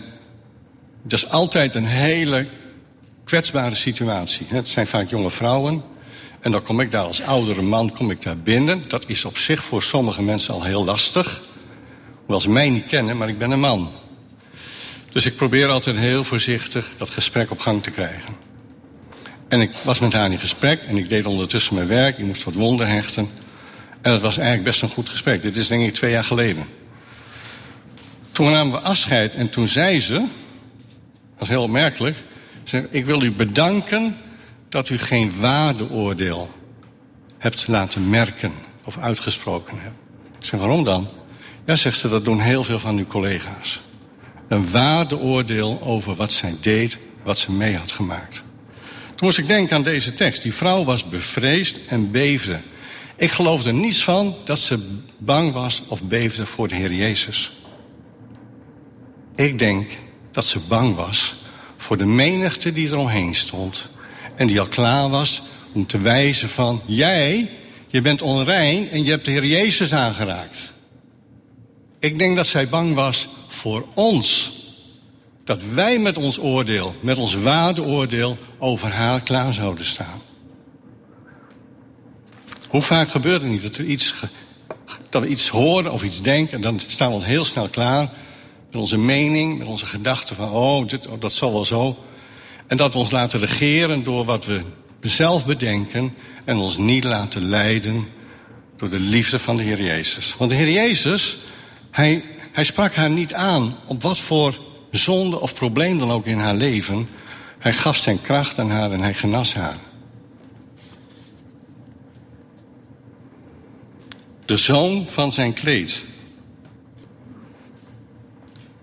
dat 1.03 1.19
is 1.19 1.29
altijd 1.29 1.75
een 1.75 1.85
hele 1.85 2.47
kwetsbare 3.23 3.75
situatie. 3.75 4.45
Het 4.49 4.69
zijn 4.69 4.87
vaak 4.87 5.09
jonge 5.09 5.31
vrouwen. 5.31 5.83
En 6.39 6.51
dan 6.51 6.61
kom 6.61 6.79
ik 6.79 6.91
daar 6.91 7.03
als 7.03 7.21
oudere 7.21 7.61
man 7.61 7.91
kom 7.91 8.11
ik 8.11 8.21
daar 8.21 8.37
binnen. 8.37 8.83
Dat 8.87 9.09
is 9.09 9.25
op 9.25 9.37
zich 9.37 9.63
voor 9.63 9.83
sommige 9.83 10.21
mensen 10.21 10.53
al 10.53 10.63
heel 10.63 10.85
lastig. 10.85 11.41
Hoewel 12.19 12.39
ze 12.39 12.49
mij 12.49 12.69
niet 12.69 12.85
kennen, 12.85 13.17
maar 13.17 13.29
ik 13.29 13.37
ben 13.37 13.51
een 13.51 13.59
man. 13.59 13.91
Dus 15.11 15.25
ik 15.25 15.35
probeer 15.35 15.67
altijd 15.67 15.95
heel 15.95 16.23
voorzichtig 16.23 16.93
dat 16.97 17.09
gesprek 17.09 17.51
op 17.51 17.59
gang 17.59 17.83
te 17.83 17.91
krijgen. 17.91 18.35
En 19.47 19.61
ik 19.61 19.71
was 19.83 19.99
met 19.99 20.13
haar 20.13 20.31
in 20.31 20.39
gesprek 20.39 20.81
en 20.81 20.97
ik 20.97 21.09
deed 21.09 21.25
ondertussen 21.25 21.75
mijn 21.75 21.87
werk. 21.87 22.17
Ik 22.17 22.25
moest 22.25 22.43
wat 22.43 22.53
wonden 22.53 22.87
hechten. 22.87 23.29
En 24.01 24.11
het 24.11 24.21
was 24.21 24.37
eigenlijk 24.37 24.67
best 24.67 24.81
een 24.81 24.89
goed 24.89 25.09
gesprek. 25.09 25.41
Dit 25.41 25.55
is 25.55 25.67
denk 25.67 25.83
ik 25.83 25.93
twee 25.93 26.11
jaar 26.11 26.23
geleden. 26.23 26.65
Toen 28.31 28.51
namen 28.51 28.71
we 28.73 28.79
afscheid 28.79 29.35
en 29.35 29.49
toen 29.49 29.67
zei 29.67 30.01
ze, 30.01 30.13
dat 30.13 30.27
was 31.37 31.47
heel 31.47 31.63
opmerkelijk, 31.63 32.23
zei, 32.63 32.87
ik 32.91 33.05
wil 33.05 33.21
u 33.21 33.31
bedanken 33.31 34.17
dat 34.69 34.89
u 34.89 34.97
geen 34.97 35.39
waardeoordeel 35.39 36.49
hebt 37.37 37.67
laten 37.67 38.09
merken 38.09 38.51
of 38.85 38.97
uitgesproken 38.97 39.79
hebt. 39.81 39.95
Ik 40.39 40.45
zeg, 40.45 40.59
waarom 40.59 40.83
dan? 40.83 41.07
Ja, 41.65 41.75
zegt 41.75 41.97
ze, 41.97 42.09
dat 42.09 42.25
doen 42.25 42.39
heel 42.39 42.63
veel 42.63 42.79
van 42.79 42.97
uw 42.97 43.05
collega's. 43.05 43.81
Een 44.47 44.71
waardeoordeel 44.71 45.81
over 45.81 46.15
wat 46.15 46.31
zij 46.31 46.55
deed, 46.61 46.99
wat 47.23 47.39
ze 47.39 47.51
mee 47.51 47.77
had 47.77 47.91
gemaakt. 47.91 48.43
Toen 49.05 49.27
moest 49.27 49.37
ik 49.37 49.47
denken 49.47 49.75
aan 49.75 49.83
deze 49.83 50.13
tekst. 50.13 50.41
Die 50.41 50.53
vrouw 50.53 50.83
was 50.83 51.09
bevreesd 51.09 51.79
en 51.87 52.11
beefde. 52.11 52.59
Ik 53.15 53.31
geloofde 53.31 53.71
niets 53.71 54.03
van 54.03 54.35
dat 54.45 54.59
ze 54.59 54.99
bang 55.17 55.53
was 55.53 55.83
of 55.87 56.03
beefde 56.03 56.45
voor 56.45 56.67
de 56.67 56.75
Heer 56.75 56.93
Jezus. 56.93 57.51
Ik 59.35 59.59
denk 59.59 59.91
dat 60.31 60.45
ze 60.45 60.59
bang 60.59 60.95
was 60.95 61.35
voor 61.77 61.97
de 61.97 62.05
menigte 62.05 62.73
die 62.73 62.89
er 62.89 62.97
omheen 62.97 63.35
stond. 63.35 63.89
En 64.39 64.47
die 64.47 64.59
al 64.59 64.67
klaar 64.67 65.09
was 65.09 65.41
om 65.71 65.87
te 65.87 65.97
wijzen 65.97 66.49
van... 66.49 66.81
jij, 66.85 67.49
je 67.87 68.01
bent 68.01 68.21
onrein 68.21 68.89
en 68.89 69.03
je 69.03 69.09
hebt 69.09 69.25
de 69.25 69.31
Heer 69.31 69.45
Jezus 69.45 69.93
aangeraakt. 69.93 70.73
Ik 71.99 72.19
denk 72.19 72.35
dat 72.35 72.47
zij 72.47 72.69
bang 72.69 72.95
was 72.95 73.27
voor 73.47 73.85
ons. 73.93 74.51
Dat 75.43 75.63
wij 75.63 75.99
met 75.99 76.17
ons 76.17 76.39
oordeel, 76.39 76.95
met 77.01 77.17
ons 77.17 77.35
waardeoordeel... 77.35 78.37
over 78.59 78.91
haar 78.91 79.21
klaar 79.21 79.53
zouden 79.53 79.85
staan. 79.85 80.21
Hoe 82.69 82.81
vaak 82.81 83.09
gebeurt 83.09 83.41
het 83.41 83.51
niet 83.51 83.61
dat, 83.61 83.77
er 83.77 83.85
iets, 83.85 84.13
dat 85.09 85.21
we 85.21 85.27
iets 85.27 85.47
horen 85.47 85.91
of 85.91 86.03
iets 86.03 86.21
denken... 86.21 86.55
en 86.55 86.61
dan 86.61 86.79
staan 86.87 87.09
we 87.09 87.15
al 87.15 87.23
heel 87.23 87.45
snel 87.45 87.67
klaar 87.67 88.11
met 88.65 88.75
onze 88.75 88.97
mening, 88.97 89.57
met 89.57 89.67
onze 89.67 89.85
gedachten 89.85 90.35
van... 90.35 90.51
oh, 90.51 90.87
dit, 90.87 91.07
oh, 91.07 91.19
dat 91.21 91.33
zal 91.33 91.51
wel 91.51 91.65
zo. 91.65 91.97
En 92.69 92.77
dat 92.77 92.93
we 92.93 92.99
ons 92.99 93.11
laten 93.11 93.39
regeren 93.39 94.03
door 94.03 94.25
wat 94.25 94.45
we 94.45 94.61
zelf 95.01 95.45
bedenken... 95.45 96.15
en 96.45 96.57
ons 96.57 96.77
niet 96.77 97.03
laten 97.03 97.49
leiden 97.49 98.07
door 98.77 98.89
de 98.89 98.99
liefde 98.99 99.39
van 99.39 99.55
de 99.55 99.63
Heer 99.63 99.81
Jezus. 99.81 100.35
Want 100.37 100.49
de 100.49 100.55
Heer 100.55 100.71
Jezus, 100.71 101.37
hij, 101.91 102.23
hij 102.51 102.63
sprak 102.63 102.95
haar 102.95 103.09
niet 103.09 103.33
aan... 103.33 103.75
op 103.85 104.01
wat 104.01 104.19
voor 104.19 104.59
zonde 104.91 105.39
of 105.39 105.53
probleem 105.53 105.99
dan 105.99 106.11
ook 106.11 106.25
in 106.25 106.39
haar 106.39 106.55
leven. 106.55 107.09
Hij 107.59 107.73
gaf 107.73 107.97
zijn 107.97 108.21
kracht 108.21 108.59
aan 108.59 108.71
haar 108.71 108.91
en 108.91 109.01
hij 109.01 109.13
genas 109.13 109.53
haar. 109.53 109.77
De 114.45 114.57
zoon 114.57 115.05
van 115.07 115.31
zijn 115.31 115.53
kleed. 115.53 116.05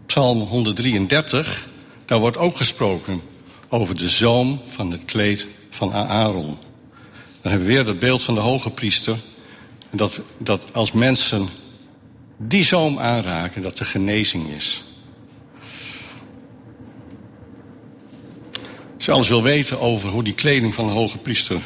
Psalm 0.06 0.40
133, 0.40 1.68
daar 2.04 2.18
wordt 2.18 2.36
ook 2.36 2.56
gesproken 2.56 3.34
over 3.68 3.96
de 3.96 4.08
zoom 4.08 4.60
van 4.66 4.90
het 4.90 5.04
kleed 5.04 5.48
van 5.70 5.92
Aaron. 5.92 6.58
Dan 7.42 7.50
hebben 7.50 7.68
we 7.68 7.74
weer 7.74 7.86
het 7.86 7.98
beeld 7.98 8.22
van 8.22 8.34
de 8.34 8.40
hoge 8.40 8.70
priester. 8.70 9.16
Dat, 9.90 10.20
dat 10.38 10.72
als 10.72 10.92
mensen 10.92 11.48
die 12.36 12.64
zoom 12.64 12.98
aanraken, 12.98 13.62
dat 13.62 13.76
de 13.76 13.84
genezing 13.84 14.50
is. 14.50 14.84
Als 18.96 19.04
je 19.04 19.12
alles 19.12 19.28
wil 19.28 19.42
weten 19.42 19.80
over 19.80 20.08
hoe 20.08 20.22
die 20.22 20.34
kleding 20.34 20.74
van 20.74 20.86
de 20.86 20.92
hoge 20.92 21.18
priester 21.18 21.60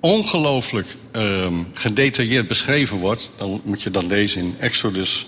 ongelooflijk 0.00 0.96
um, 1.12 1.66
gedetailleerd 1.72 2.48
beschreven 2.48 2.98
wordt, 2.98 3.30
dan 3.36 3.60
moet 3.64 3.82
je 3.82 3.90
dat 3.90 4.04
lezen 4.04 4.42
in 4.42 4.56
Exodus 4.58 5.26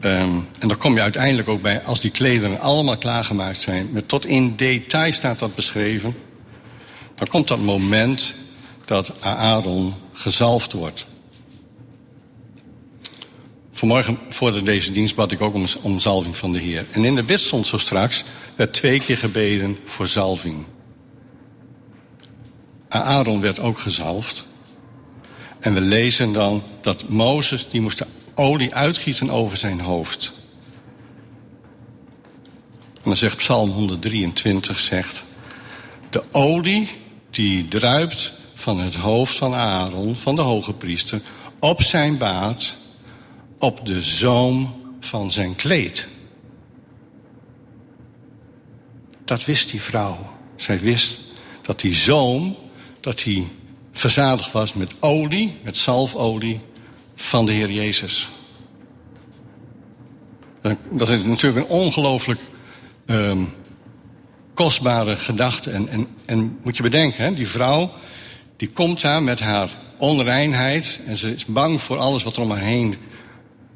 Um, 0.00 0.48
en 0.58 0.68
dan 0.68 0.78
kom 0.78 0.94
je 0.94 1.00
uiteindelijk 1.00 1.48
ook 1.48 1.62
bij, 1.62 1.82
als 1.82 2.00
die 2.00 2.10
klederen 2.10 2.60
allemaal 2.60 2.98
klaargemaakt 2.98 3.58
zijn, 3.58 3.88
met 3.92 4.08
tot 4.08 4.26
in 4.26 4.56
detail 4.56 5.12
staat 5.12 5.38
dat 5.38 5.54
beschreven, 5.54 6.16
dan 7.14 7.26
komt 7.26 7.48
dat 7.48 7.60
moment 7.60 8.34
dat 8.84 9.22
Aaron 9.22 9.94
gezalfd 10.12 10.72
wordt. 10.72 11.06
Vanmorgen 13.72 14.18
voor 14.28 14.64
deze 14.64 14.92
dienst 14.92 15.14
bad 15.14 15.32
ik 15.32 15.40
ook 15.40 15.54
om, 15.54 15.64
om 15.82 15.98
zalving 15.98 16.36
van 16.36 16.52
de 16.52 16.58
Heer. 16.58 16.86
En 16.90 17.04
in 17.04 17.14
de 17.14 17.22
bid 17.22 17.40
stond 17.40 17.66
zo 17.66 17.78
straks, 17.78 18.24
werd 18.54 18.72
twee 18.72 19.00
keer 19.00 19.18
gebeden 19.18 19.78
voor 19.84 20.08
zalving. 20.08 20.64
Aaron 22.88 23.40
werd 23.40 23.60
ook 23.60 23.78
gezalfd. 23.78 24.46
En 25.60 25.74
we 25.74 25.80
lezen 25.80 26.32
dan 26.32 26.62
dat 26.80 27.08
Mozes, 27.08 27.68
die 27.68 27.80
moest 27.80 28.04
olie 28.34 28.74
uitgieten 28.74 29.30
over 29.30 29.56
zijn 29.56 29.80
hoofd. 29.80 30.32
En 32.94 33.10
dan 33.10 33.16
zegt 33.16 33.36
Psalm 33.36 33.70
123, 33.70 34.78
zegt... 34.78 35.24
De 36.10 36.24
olie 36.30 36.88
die 37.30 37.68
druipt 37.68 38.32
van 38.54 38.78
het 38.78 38.94
hoofd 38.94 39.36
van 39.36 39.54
Aaron, 39.54 40.16
van 40.16 40.36
de 40.36 40.42
hoge 40.42 40.72
priester... 40.72 41.20
op 41.58 41.82
zijn 41.82 42.18
baard, 42.18 42.76
op 43.58 43.86
de 43.86 44.00
zoom 44.00 44.82
van 45.00 45.30
zijn 45.30 45.56
kleed. 45.56 46.08
Dat 49.24 49.44
wist 49.44 49.70
die 49.70 49.82
vrouw. 49.82 50.32
Zij 50.56 50.80
wist 50.80 51.18
dat 51.62 51.80
die 51.80 51.94
zoom, 51.94 52.56
dat 53.00 53.22
hij 53.22 53.48
verzadigd 53.92 54.52
was 54.52 54.74
met 54.74 54.94
olie, 55.00 55.58
met 55.62 55.76
zalfolie 55.76 56.60
van 57.14 57.46
de 57.46 57.52
Heer 57.52 57.70
Jezus. 57.70 58.28
Dat 60.90 61.08
is 61.08 61.24
natuurlijk 61.24 61.66
een 61.66 61.76
ongelooflijk 61.76 62.40
um, 63.06 63.52
kostbare 64.54 65.16
gedachte. 65.16 65.70
En, 65.70 65.88
en, 65.88 66.06
en 66.26 66.58
moet 66.62 66.76
je 66.76 66.82
bedenken, 66.82 67.24
hè, 67.24 67.34
die 67.34 67.48
vrouw 67.48 67.92
die 68.56 68.68
komt 68.68 69.00
daar 69.00 69.22
met 69.22 69.40
haar 69.40 69.70
onreinheid... 69.98 71.00
en 71.06 71.16
ze 71.16 71.34
is 71.34 71.44
bang 71.44 71.80
voor 71.80 71.98
alles 71.98 72.22
wat 72.22 72.36
er 72.36 72.42
om 72.42 72.50
haar 72.50 72.60
heen 72.60 72.94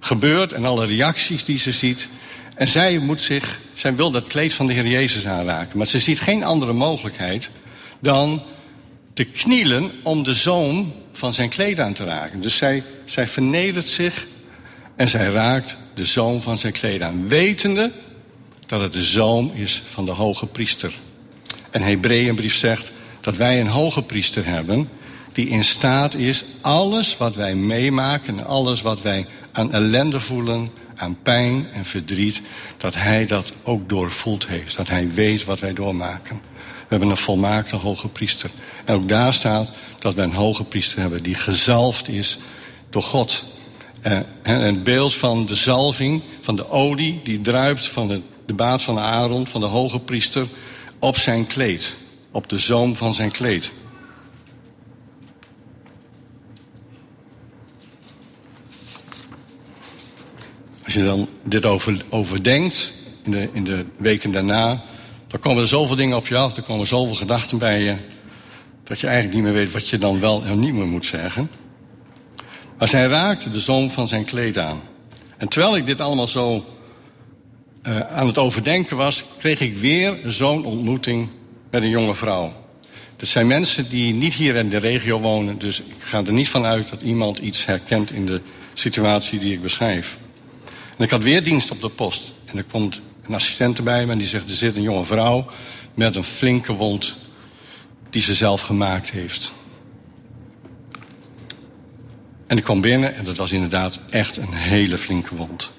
gebeurt... 0.01 0.53
en 0.53 0.65
alle 0.65 0.87
reacties 0.87 1.45
die 1.45 1.59
ze 1.59 1.73
ziet. 1.73 2.09
En 2.55 2.69
zij, 2.69 2.99
moet 2.99 3.21
zich, 3.21 3.61
zij 3.73 3.95
wil 3.95 4.11
dat 4.11 4.29
kleed 4.29 4.53
van 4.53 4.67
de 4.67 4.73
Heer 4.73 4.87
Jezus 4.87 5.27
aanraken. 5.27 5.79
Maar 5.79 5.87
ze 5.87 5.99
ziet 5.99 6.21
geen 6.21 6.45
andere 6.45 6.73
mogelijkheid 6.73 7.51
dan 8.01 8.43
te 9.19 9.25
knielen 9.25 9.91
om 10.03 10.23
de 10.23 10.35
zoom 10.35 10.95
van 11.13 11.35
zijn 11.35 11.49
kleed 11.49 11.81
aan 11.81 11.93
te 11.93 12.05
raken. 12.05 12.41
Dus 12.41 12.57
zij, 12.57 12.83
zij 13.05 13.27
vernedert 13.27 13.87
zich 13.87 14.27
en 14.97 15.09
zij 15.09 15.31
raakt 15.31 15.77
de 15.95 16.05
zoom 16.05 16.43
van 16.43 16.59
zijn 16.59 16.73
kleed 16.73 17.03
aan. 17.03 17.29
Wetende 17.29 17.93
dat 18.67 18.81
het 18.81 18.93
de 18.93 19.03
zoom 19.03 19.51
is 19.55 19.83
van 19.85 20.07
de 20.07 20.13
hoge 20.13 20.47
priester. 20.47 20.95
En 21.71 21.83
Hebreeënbrief 21.83 22.55
zegt 22.55 22.93
dat 23.21 23.37
wij 23.37 23.61
een 23.61 23.69
hoge 23.69 24.03
priester 24.03 24.47
hebben... 24.47 24.89
die 25.33 25.49
in 25.49 25.65
staat 25.65 26.15
is 26.15 26.45
alles 26.61 27.17
wat 27.17 27.35
wij 27.35 27.55
meemaken... 27.55 28.39
en 28.39 28.47
alles 28.47 28.83
wat 28.83 29.03
wij 29.03 29.27
aan 29.53 29.73
ellende 29.73 30.21
voelen, 30.21 30.71
aan 30.97 31.19
pijn 31.23 31.67
en 31.73 31.85
verdriet... 31.85 32.43
dat 32.77 32.95
hij 32.95 33.27
dat 33.27 33.53
ook 33.63 33.89
doorvoeld 33.89 34.49
heeft. 34.49 34.77
Dat 34.77 34.89
hij 34.89 35.11
weet 35.11 35.45
wat 35.45 35.61
wij 35.61 35.73
doormaken. 35.73 36.41
We 36.57 36.95
hebben 36.95 37.09
een 37.09 37.17
volmaakte 37.17 37.77
hoge 37.77 38.09
priester. 38.09 38.51
En 38.85 38.95
ook 38.95 39.09
daar 39.09 39.35
staat 39.35 39.71
dat 39.99 40.15
wij 40.15 40.25
een 40.25 40.33
hoge 40.33 40.65
priester 40.65 41.01
hebben... 41.01 41.23
die 41.23 41.35
gezalfd 41.35 42.09
is 42.09 42.39
door 42.91 43.03
God. 43.03 43.45
Uh, 44.03 44.21
een 44.43 44.83
beeld 44.83 45.15
van 45.15 45.47
de 45.47 45.55
zalving, 45.55 46.23
van 46.41 46.57
de 46.57 46.71
olie 46.71 47.21
die 47.25 47.41
druipt 47.41 47.89
van 47.89 48.09
de, 48.09 48.21
de 48.47 48.55
baat 48.55 48.83
van 48.83 48.99
Aaron, 48.99 49.47
van 49.47 49.61
de 49.61 49.67
hoge 49.67 49.99
priester, 49.99 50.47
op 50.99 51.17
zijn 51.17 51.47
kleed, 51.47 51.95
op 52.31 52.49
de 52.49 52.59
zoom 52.59 52.97
van 52.97 53.15
zijn 53.15 53.31
kleed. 53.31 53.73
Als 60.89 60.97
je 60.97 61.05
dan 61.05 61.29
dit 61.45 61.67
over, 61.67 62.05
overdenkt 62.09 62.93
in 63.25 63.31
de, 63.31 63.49
in 63.53 63.65
de 63.65 63.85
weken 63.97 64.31
daarna, 64.31 64.83
dan 65.27 65.41
komen 65.41 65.63
er 65.63 65.69
zoveel 65.69 65.97
dingen 65.97 66.17
op 66.17 66.27
je 66.27 66.37
af, 66.37 66.57
er 66.57 66.63
komen 66.63 66.87
zoveel 66.87 67.15
gedachten 67.15 67.59
bij 67.59 67.83
je, 67.83 67.97
dat 68.85 69.01
je 69.01 69.07
eigenlijk 69.07 69.37
niet 69.37 69.45
meer 69.45 69.53
weet 69.53 69.73
wat 69.73 69.89
je 69.89 69.99
dan 69.99 70.21
wel 70.21 70.45
en 70.45 70.59
niet 70.59 70.73
meer 70.73 70.87
moet 70.87 71.07
zeggen. 71.07 71.51
Maar 72.79 72.89
zij 72.89 73.07
raakte 73.07 73.49
de 73.49 73.61
zoom 73.61 73.91
van 73.91 74.09
zijn 74.09 74.25
kleed 74.25 74.59
aan. 74.59 74.81
En 75.37 75.49
terwijl 75.49 75.77
ik 75.77 75.87
dit 75.87 76.01
allemaal 76.01 76.27
zo 76.27 76.65
uh, 77.83 78.01
aan 78.01 78.27
het 78.27 78.39
overdenken 78.39 78.97
was, 78.97 79.25
kreeg 79.39 79.61
ik 79.61 79.77
weer 79.77 80.19
zo'n 80.27 80.65
ontmoeting 80.65 81.29
met 81.71 81.83
een 81.83 81.89
jonge 81.89 82.15
vrouw. 82.15 82.53
Dat 83.17 83.29
zijn 83.29 83.47
mensen 83.47 83.89
die 83.89 84.15
niet 84.15 84.35
hier 84.35 84.57
in 84.57 84.69
de 84.69 84.79
regio 84.79 85.21
wonen, 85.21 85.59
dus 85.59 85.81
ik 85.81 85.95
ga 85.99 86.25
er 86.25 86.33
niet 86.33 86.49
van 86.49 86.65
uit 86.65 86.89
dat 86.89 87.03
iemand 87.03 87.39
iets 87.39 87.67
herkent 87.67 88.13
in 88.13 88.27
de 88.27 88.41
situatie 88.75 89.39
die 89.39 89.53
ik 89.53 89.63
beschrijf. 89.63 90.19
En 90.99 91.05
ik 91.05 91.11
had 91.11 91.23
weer 91.23 91.43
dienst 91.43 91.71
op 91.71 91.81
de 91.81 91.89
post. 91.89 92.35
En 92.45 92.57
er 92.57 92.65
komt 92.65 93.03
een 93.27 93.35
assistent 93.35 93.85
bij 93.85 94.07
me 94.07 94.13
en 94.13 94.19
die 94.19 94.27
zegt: 94.27 94.49
Er 94.49 94.57
zit 94.57 94.77
een 94.77 94.83
jonge 94.83 95.05
vrouw 95.05 95.47
met 95.95 96.17
een 96.17 96.25
flinke 96.25 96.73
wond 96.73 97.17
die 98.11 98.23
ze 98.23 98.35
zelf 98.35 98.61
gemaakt 98.61 99.11
heeft. 99.11 99.53
En 102.47 102.57
ik 102.57 102.65
kwam 102.65 102.81
binnen 102.81 103.15
en 103.15 103.25
dat 103.25 103.37
was 103.37 103.53
inderdaad 103.53 104.01
echt 104.11 104.37
een 104.37 104.53
hele 104.53 104.99
flinke 104.99 105.37
wond. 105.37 105.73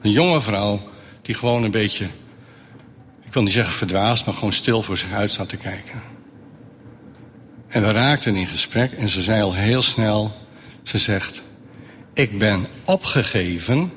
Een 0.00 0.10
jonge 0.10 0.40
vrouw 0.40 0.82
die 1.22 1.34
gewoon 1.34 1.62
een 1.62 1.70
beetje, 1.70 2.04
ik 3.24 3.32
wil 3.32 3.42
niet 3.42 3.52
zeggen 3.52 3.74
verdwaasd, 3.74 4.26
maar 4.26 4.34
gewoon 4.34 4.52
stil 4.52 4.82
voor 4.82 4.96
zich 4.96 5.12
uit 5.12 5.32
zat 5.32 5.48
te 5.48 5.56
kijken. 5.56 6.02
En 7.68 7.82
we 7.82 7.92
raakten 7.92 8.36
in 8.36 8.46
gesprek 8.46 8.92
en 8.92 9.08
ze 9.08 9.22
zei 9.22 9.42
al 9.42 9.54
heel 9.54 9.82
snel, 9.82 10.36
ze 10.82 10.98
zegt, 10.98 11.42
ik 12.14 12.38
ben 12.38 12.66
opgegeven 12.84 13.92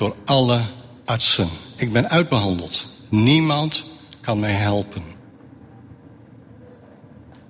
door 0.00 0.16
alle 0.24 0.60
artsen. 1.04 1.48
Ik 1.76 1.92
ben 1.92 2.08
uitbehandeld. 2.08 2.86
Niemand 3.08 3.86
kan 4.20 4.40
mij 4.40 4.52
helpen. 4.52 5.02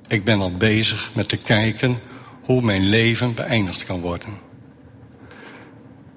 Ik 0.09 0.25
ben 0.25 0.41
al 0.41 0.57
bezig 0.57 1.11
met 1.15 1.29
te 1.29 1.37
kijken 1.37 2.01
hoe 2.43 2.63
mijn 2.63 2.89
leven 2.89 3.35
beëindigd 3.35 3.85
kan 3.85 4.01
worden. 4.01 4.39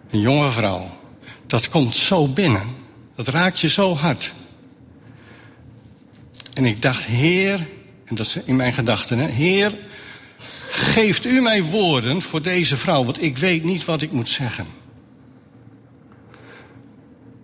Een 0.10 0.20
jonge 0.20 0.52
vrouw, 0.52 0.98
dat 1.48 1.70
komt 1.70 1.96
zo 1.96 2.28
binnen. 2.28 2.76
Dat 3.16 3.28
raakt 3.28 3.60
je 3.60 3.70
zo 3.70 3.96
hard. 3.96 4.34
En 6.54 6.66
ik 6.66 6.82
dacht, 6.82 7.04
Heer, 7.04 7.68
en 8.06 8.16
dat 8.16 8.26
is 8.26 8.36
in 8.36 8.56
mijn 8.56 8.74
gedachten, 8.74 9.18
hè, 9.18 9.28
Heer, 9.28 9.76
geeft 10.70 11.26
u 11.26 11.42
mij 11.42 11.64
woorden 11.64 12.22
voor 12.22 12.42
deze 12.42 12.78
vrouw, 12.78 13.04
want 13.04 13.22
ik 13.22 13.38
weet 13.38 13.64
niet 13.64 13.86
wat 13.86 14.02
ik 14.02 14.12
moet 14.12 14.30
zeggen. 14.30 14.83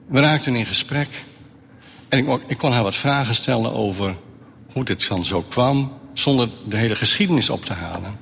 We 0.09 0.19
raakten 0.19 0.55
in 0.55 0.65
gesprek 0.65 1.25
en 2.09 2.17
ik, 2.17 2.41
ik 2.47 2.57
kon 2.57 2.71
haar 2.71 2.83
wat 2.83 2.95
vragen 2.95 3.35
stellen 3.35 3.73
over 3.73 4.15
hoe 4.73 4.83
dit 4.83 5.07
dan 5.07 5.25
zo 5.25 5.41
kwam, 5.41 5.93
zonder 6.13 6.49
de 6.67 6.77
hele 6.77 6.95
geschiedenis 6.95 7.49
op 7.49 7.65
te 7.65 7.73
halen. 7.73 8.17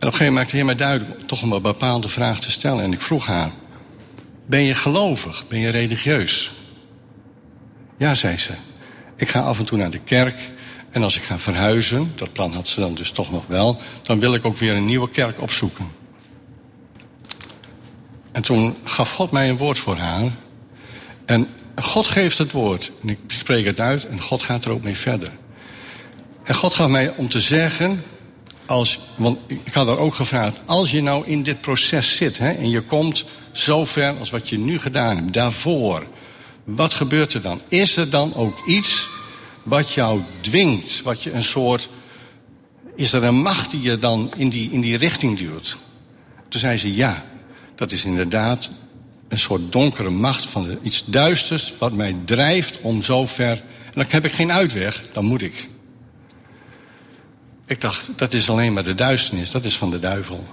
En 0.00 0.06
op 0.06 0.12
een 0.12 0.18
gegeven 0.18 0.26
moment 0.26 0.34
maakte 0.34 0.56
hij 0.56 0.64
mij 0.64 0.74
duidelijk 0.74 1.26
toch 1.26 1.42
een 1.42 1.62
bepaalde 1.62 2.08
vraag 2.08 2.40
te 2.40 2.50
stellen. 2.50 2.84
En 2.84 2.92
ik 2.92 3.00
vroeg 3.00 3.26
haar, 3.26 3.50
ben 4.46 4.62
je 4.62 4.74
gelovig? 4.74 5.48
Ben 5.48 5.58
je 5.58 5.68
religieus? 5.68 6.52
Ja, 7.98 8.14
zei 8.14 8.36
ze. 8.36 8.52
Ik 9.16 9.28
ga 9.28 9.40
af 9.40 9.58
en 9.58 9.64
toe 9.64 9.78
naar 9.78 9.90
de 9.90 10.00
kerk. 10.00 10.50
En 10.90 11.02
als 11.02 11.16
ik 11.16 11.22
ga 11.22 11.38
verhuizen, 11.38 12.12
dat 12.16 12.32
plan 12.32 12.52
had 12.52 12.68
ze 12.68 12.80
dan 12.80 12.94
dus 12.94 13.10
toch 13.10 13.30
nog 13.30 13.46
wel... 13.46 13.80
dan 14.02 14.20
wil 14.20 14.34
ik 14.34 14.44
ook 14.44 14.56
weer 14.56 14.74
een 14.74 14.84
nieuwe 14.84 15.10
kerk 15.10 15.40
opzoeken. 15.40 15.99
En 18.32 18.42
toen 18.42 18.76
gaf 18.84 19.12
God 19.12 19.30
mij 19.30 19.48
een 19.48 19.56
woord 19.56 19.78
voor 19.78 19.96
haar. 19.96 20.36
En 21.24 21.48
God 21.76 22.06
geeft 22.06 22.38
het 22.38 22.52
woord. 22.52 22.92
En 23.02 23.08
ik 23.08 23.18
spreek 23.26 23.64
het 23.64 23.80
uit 23.80 24.06
en 24.06 24.20
God 24.20 24.42
gaat 24.42 24.64
er 24.64 24.70
ook 24.70 24.82
mee 24.82 24.96
verder. 24.96 25.28
En 26.44 26.54
God 26.54 26.74
gaf 26.74 26.88
mij 26.88 27.14
om 27.16 27.28
te 27.28 27.40
zeggen... 27.40 28.02
Als, 28.66 29.00
want 29.16 29.38
ik 29.46 29.72
had 29.72 29.88
er 29.88 29.98
ook 29.98 30.14
gevraagd, 30.14 30.62
als 30.66 30.90
je 30.90 31.02
nou 31.02 31.26
in 31.26 31.42
dit 31.42 31.60
proces 31.60 32.16
zit 32.16 32.38
hè, 32.38 32.50
en 32.50 32.70
je 32.70 32.80
komt 32.80 33.24
zo 33.52 33.84
ver 33.84 34.18
als 34.18 34.30
wat 34.30 34.48
je 34.48 34.58
nu 34.58 34.78
gedaan 34.78 35.16
hebt, 35.16 35.32
daarvoor, 35.32 36.06
wat 36.64 36.94
gebeurt 36.94 37.34
er 37.34 37.42
dan? 37.42 37.60
Is 37.68 37.96
er 37.96 38.10
dan 38.10 38.34
ook 38.34 38.66
iets 38.66 39.08
wat 39.62 39.92
jou 39.92 40.20
dwingt, 40.40 41.02
wat 41.02 41.22
je 41.22 41.32
een 41.32 41.42
soort. 41.42 41.88
Is 42.96 43.12
er 43.12 43.24
een 43.24 43.42
macht 43.42 43.70
die 43.70 43.80
je 43.80 43.98
dan 43.98 44.32
in 44.36 44.48
die, 44.48 44.70
in 44.70 44.80
die 44.80 44.96
richting 44.96 45.38
duwt? 45.38 45.76
Toen 46.48 46.60
zei 46.60 46.76
ze 46.76 46.94
ja, 46.94 47.24
dat 47.80 47.92
is 47.92 48.04
inderdaad 48.04 48.70
een 49.28 49.38
soort 49.38 49.72
donkere 49.72 50.10
macht 50.10 50.46
van 50.46 50.78
iets 50.82 51.04
duisters 51.06 51.72
wat 51.78 51.92
mij 51.92 52.16
drijft 52.24 52.80
om 52.80 53.02
zo 53.02 53.26
ver. 53.26 53.50
En 53.84 53.92
dan 53.92 54.04
heb 54.08 54.24
ik 54.24 54.32
geen 54.32 54.52
uitweg, 54.52 55.04
dan 55.12 55.24
moet 55.24 55.42
ik. 55.42 55.68
Ik 57.66 57.80
dacht, 57.80 58.10
dat 58.16 58.32
is 58.32 58.50
alleen 58.50 58.72
maar 58.72 58.84
de 58.84 58.94
duisternis, 58.94 59.50
dat 59.50 59.64
is 59.64 59.76
van 59.76 59.90
de 59.90 59.98
duivel. 59.98 60.46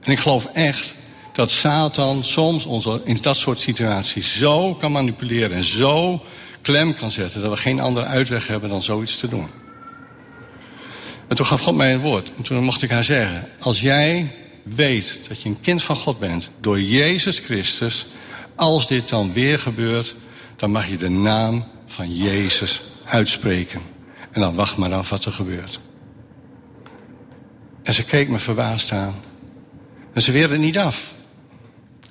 En 0.00 0.12
ik 0.12 0.18
geloof 0.18 0.44
echt 0.52 0.94
dat 1.32 1.50
Satan 1.50 2.24
soms 2.24 2.66
ons 2.66 2.88
in 3.04 3.18
dat 3.20 3.36
soort 3.36 3.60
situaties 3.60 4.38
zo 4.38 4.74
kan 4.74 4.92
manipuleren 4.92 5.56
en 5.56 5.64
zo 5.64 6.22
klem 6.62 6.94
kan 6.94 7.10
zetten 7.10 7.40
dat 7.40 7.50
we 7.50 7.56
geen 7.56 7.80
andere 7.80 8.06
uitweg 8.06 8.46
hebben 8.46 8.70
dan 8.70 8.82
zoiets 8.82 9.16
te 9.16 9.28
doen. 9.28 9.48
En 11.28 11.36
toen 11.36 11.46
gaf 11.46 11.60
God 11.60 11.74
mij 11.74 11.94
een 11.94 12.00
woord. 12.00 12.32
En 12.36 12.42
toen 12.42 12.64
mocht 12.64 12.82
ik 12.82 12.90
haar 12.90 13.04
zeggen: 13.04 13.48
Als 13.60 13.80
jij 13.80 14.32
weet 14.64 15.20
dat 15.28 15.42
je 15.42 15.48
een 15.48 15.60
kind 15.60 15.82
van 15.82 15.96
God 15.96 16.18
bent 16.18 16.50
door 16.60 16.80
Jezus 16.80 17.38
Christus, 17.38 18.06
als 18.54 18.88
dit 18.88 19.08
dan 19.08 19.32
weer 19.32 19.58
gebeurt, 19.58 20.16
dan 20.56 20.70
mag 20.70 20.88
je 20.88 20.96
de 20.96 21.08
naam 21.08 21.64
van 21.86 22.14
Jezus 22.14 22.82
uitspreken. 23.04 23.80
En 24.30 24.40
dan 24.40 24.54
wacht 24.54 24.76
maar 24.76 24.92
af 24.92 25.10
wat 25.10 25.24
er 25.24 25.32
gebeurt. 25.32 25.80
En 27.82 27.94
ze 27.94 28.04
keek 28.04 28.28
me 28.28 28.38
verbaasd 28.38 28.92
aan. 28.92 29.14
En 30.12 30.22
ze 30.22 30.32
weerde 30.32 30.58
niet 30.58 30.78
af. 30.78 31.14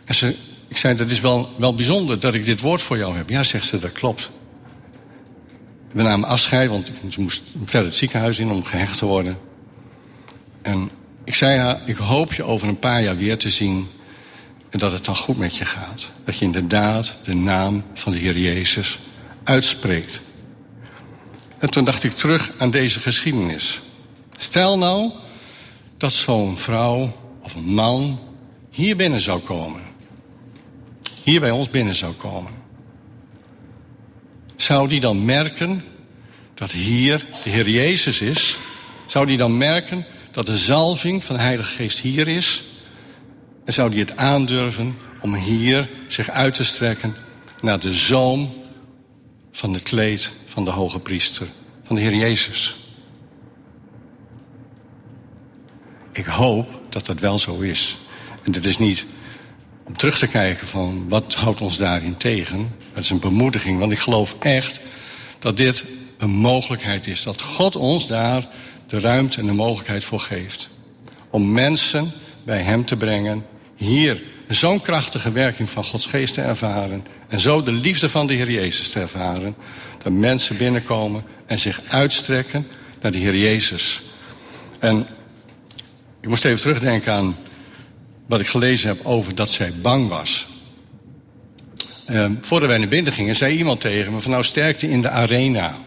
En 0.06 0.16
ze, 0.16 0.36
ik 0.68 0.78
zei, 0.78 0.96
dat 0.96 1.10
is 1.10 1.20
wel, 1.20 1.50
wel 1.58 1.76
bijzonder 1.76 2.20
dat 2.20 2.34
ik 2.34 2.46
dit 2.46 2.62
woord 2.62 2.82
voor 2.82 2.98
jou 2.98 3.16
heb. 3.16 3.30
Ja, 3.30 3.44
zegt 3.44 3.66
ze, 3.66 3.78
dat 3.78 3.92
klopt. 3.92 4.32
We 5.92 6.02
namen 6.02 6.30
afscheid, 6.30 6.70
want 6.70 6.88
ik 6.88 7.18
moest 7.18 7.44
verder 7.66 7.90
het 7.90 7.98
ziekenhuis 7.98 8.40
in 8.40 8.52
om 8.52 8.64
gehecht 8.64 8.98
te 8.98 9.06
worden. 9.06 9.38
En 10.62 10.90
ik 11.24 11.36
zei 11.36 11.58
haar, 11.60 11.82
ik 11.86 11.96
hoop 11.96 12.34
je 12.34 12.44
over 12.44 12.68
een 12.68 12.80
paar 12.80 13.04
jaar 13.04 13.18
weer 13.18 13.38
te 13.38 13.50
zien... 13.50 13.88
en 14.70 14.80
dat 14.80 14.92
het 14.92 15.06
dan 15.06 15.16
goed 15.16 15.38
met 15.38 15.58
je 15.58 15.66
gaat. 15.66 16.12
Dat 16.26 16.38
je 16.38 16.46
inderdaad 16.46 17.18
de 17.24 17.36
naam 17.36 17.84
van 17.94 18.12
de 18.12 18.18
Heer 18.18 18.38
Jezus 18.38 19.00
uitspreekt. 19.44 20.22
En 21.58 21.70
toen 21.70 21.84
dacht 21.84 22.04
ik 22.04 22.14
terug 22.14 22.52
aan 22.58 22.72
deze 22.72 23.00
geschiedenis. 23.00 23.82
Stel 24.38 24.78
nou 24.78 25.12
dat 25.98 26.14
zo'n 26.14 26.58
vrouw 26.58 27.16
of 27.42 27.56
een 27.56 27.74
man 27.74 28.20
hier 28.70 28.96
binnen 28.96 29.22
zou 29.22 29.42
komen. 29.42 29.82
Hier 31.24 31.40
bij 31.40 31.52
ons 31.52 31.70
binnen 31.70 31.96
zou 31.96 32.14
komen. 32.14 32.52
Zou 34.56 34.88
die 34.88 35.00
dan 35.00 35.26
merken 35.26 35.84
dat 36.54 36.72
hier 36.72 37.26
de 37.44 37.50
Heer 37.50 37.70
Jezus 37.70 38.22
is? 38.22 38.58
Zou 39.06 39.26
die 39.26 39.38
dan 39.38 39.58
merken 39.58 40.06
dat 40.34 40.46
de 40.46 40.58
zalving 40.58 41.24
van 41.24 41.36
de 41.36 41.42
Heilige 41.42 41.72
Geest 41.72 42.00
hier 42.00 42.28
is? 42.28 42.64
En 43.66 43.74
zou 43.74 43.90
die 43.90 44.00
het 44.00 44.18
aandurven 44.18 44.96
om 45.22 45.36
hier 45.36 45.90
zich 46.08 46.30
uit 46.30 46.54
te 46.54 46.64
strekken 46.64 47.16
naar 47.62 47.80
de 47.80 47.94
zoom 47.94 48.54
van 49.52 49.74
het 49.74 49.84
kleed 49.84 50.34
van 50.46 50.66
de 50.66 50.72
hoge 50.72 51.00
priester, 51.00 51.48
van 51.84 51.96
de 51.96 52.02
Heer 52.02 52.16
Jezus? 52.16 52.78
Ik 56.12 56.26
hoop 56.26 56.80
dat 56.90 57.06
dat 57.06 57.20
wel 57.20 57.40
zo 57.40 57.60
is. 57.60 57.98
En 58.44 58.52
dit 58.52 58.66
is 58.66 58.78
niet 58.78 59.06
om 59.84 59.98
terug 59.98 60.18
te 60.18 60.28
kijken 60.28 60.68
van 60.68 61.10
wat 61.10 61.34
houdt 61.34 61.62
ons 61.62 61.78
daarin 61.78 62.18
tegen. 62.18 62.76
Het 62.94 63.04
is 63.04 63.10
een 63.10 63.20
bemoediging, 63.20 63.80
want 63.80 63.92
ik 63.92 64.00
geloof 64.00 64.36
echt 64.40 64.80
dat 65.40 65.58
dit 65.58 65.86
een 66.18 66.30
mogelijkheid 66.30 67.08
is. 67.08 67.24
Dat 67.24 67.42
God 67.42 67.76
ons 67.76 68.08
daar 68.08 68.48
de 68.94 69.00
ruimte 69.00 69.40
en 69.40 69.46
de 69.46 69.54
mogelijkheid 69.54 70.04
voor 70.04 70.20
geeft. 70.20 70.70
Om 71.30 71.52
mensen 71.52 72.12
bij 72.44 72.60
Hem 72.62 72.86
te 72.86 72.98
brengen. 72.98 73.46
Hier 73.76 74.24
zo'n 74.48 74.82
krachtige 74.82 75.32
werking 75.32 75.70
van 75.70 75.84
Gods 75.84 76.06
geest 76.06 76.34
te 76.34 76.42
ervaren. 76.42 77.06
En 77.28 77.40
zo 77.40 77.64
de 77.64 77.72
liefde 77.72 78.10
van 78.10 78.28
de 78.28 78.34
Heer 78.34 78.52
Jezus 78.52 78.90
te 78.90 79.00
ervaren. 79.00 79.56
Dat 80.04 80.14
mensen 80.14 80.58
binnenkomen 80.58 81.24
en 81.46 81.60
zich 81.60 81.82
uitstrekken 81.88 82.68
naar 83.02 83.12
de 83.12 83.18
Heer 83.18 83.36
Jezus. 83.36 84.02
En 84.80 85.08
ik 86.22 86.30
moest 86.30 86.46
even 86.46 86.62
terugdenken 86.62 87.14
aan 87.14 87.38
wat 88.28 88.40
ik 88.40 88.48
gelezen 88.48 88.88
heb 88.88 89.06
over 89.06 89.36
dat 89.36 89.52
zij 89.52 89.74
bang 89.82 90.10
was. 90.10 90.48
Uh, 92.10 92.32
voordat 92.42 92.70
wij 92.70 92.78
naar 92.78 92.88
binnen 92.88 93.14
gingen, 93.14 93.36
zei 93.36 93.58
iemand 93.58 93.82
tegen 93.82 94.14
me 94.14 94.22
van 94.22 94.32
nou 94.32 94.44
sterkte 94.44 94.90
in 94.90 95.02
de 95.02 95.10
arena. 95.10 95.78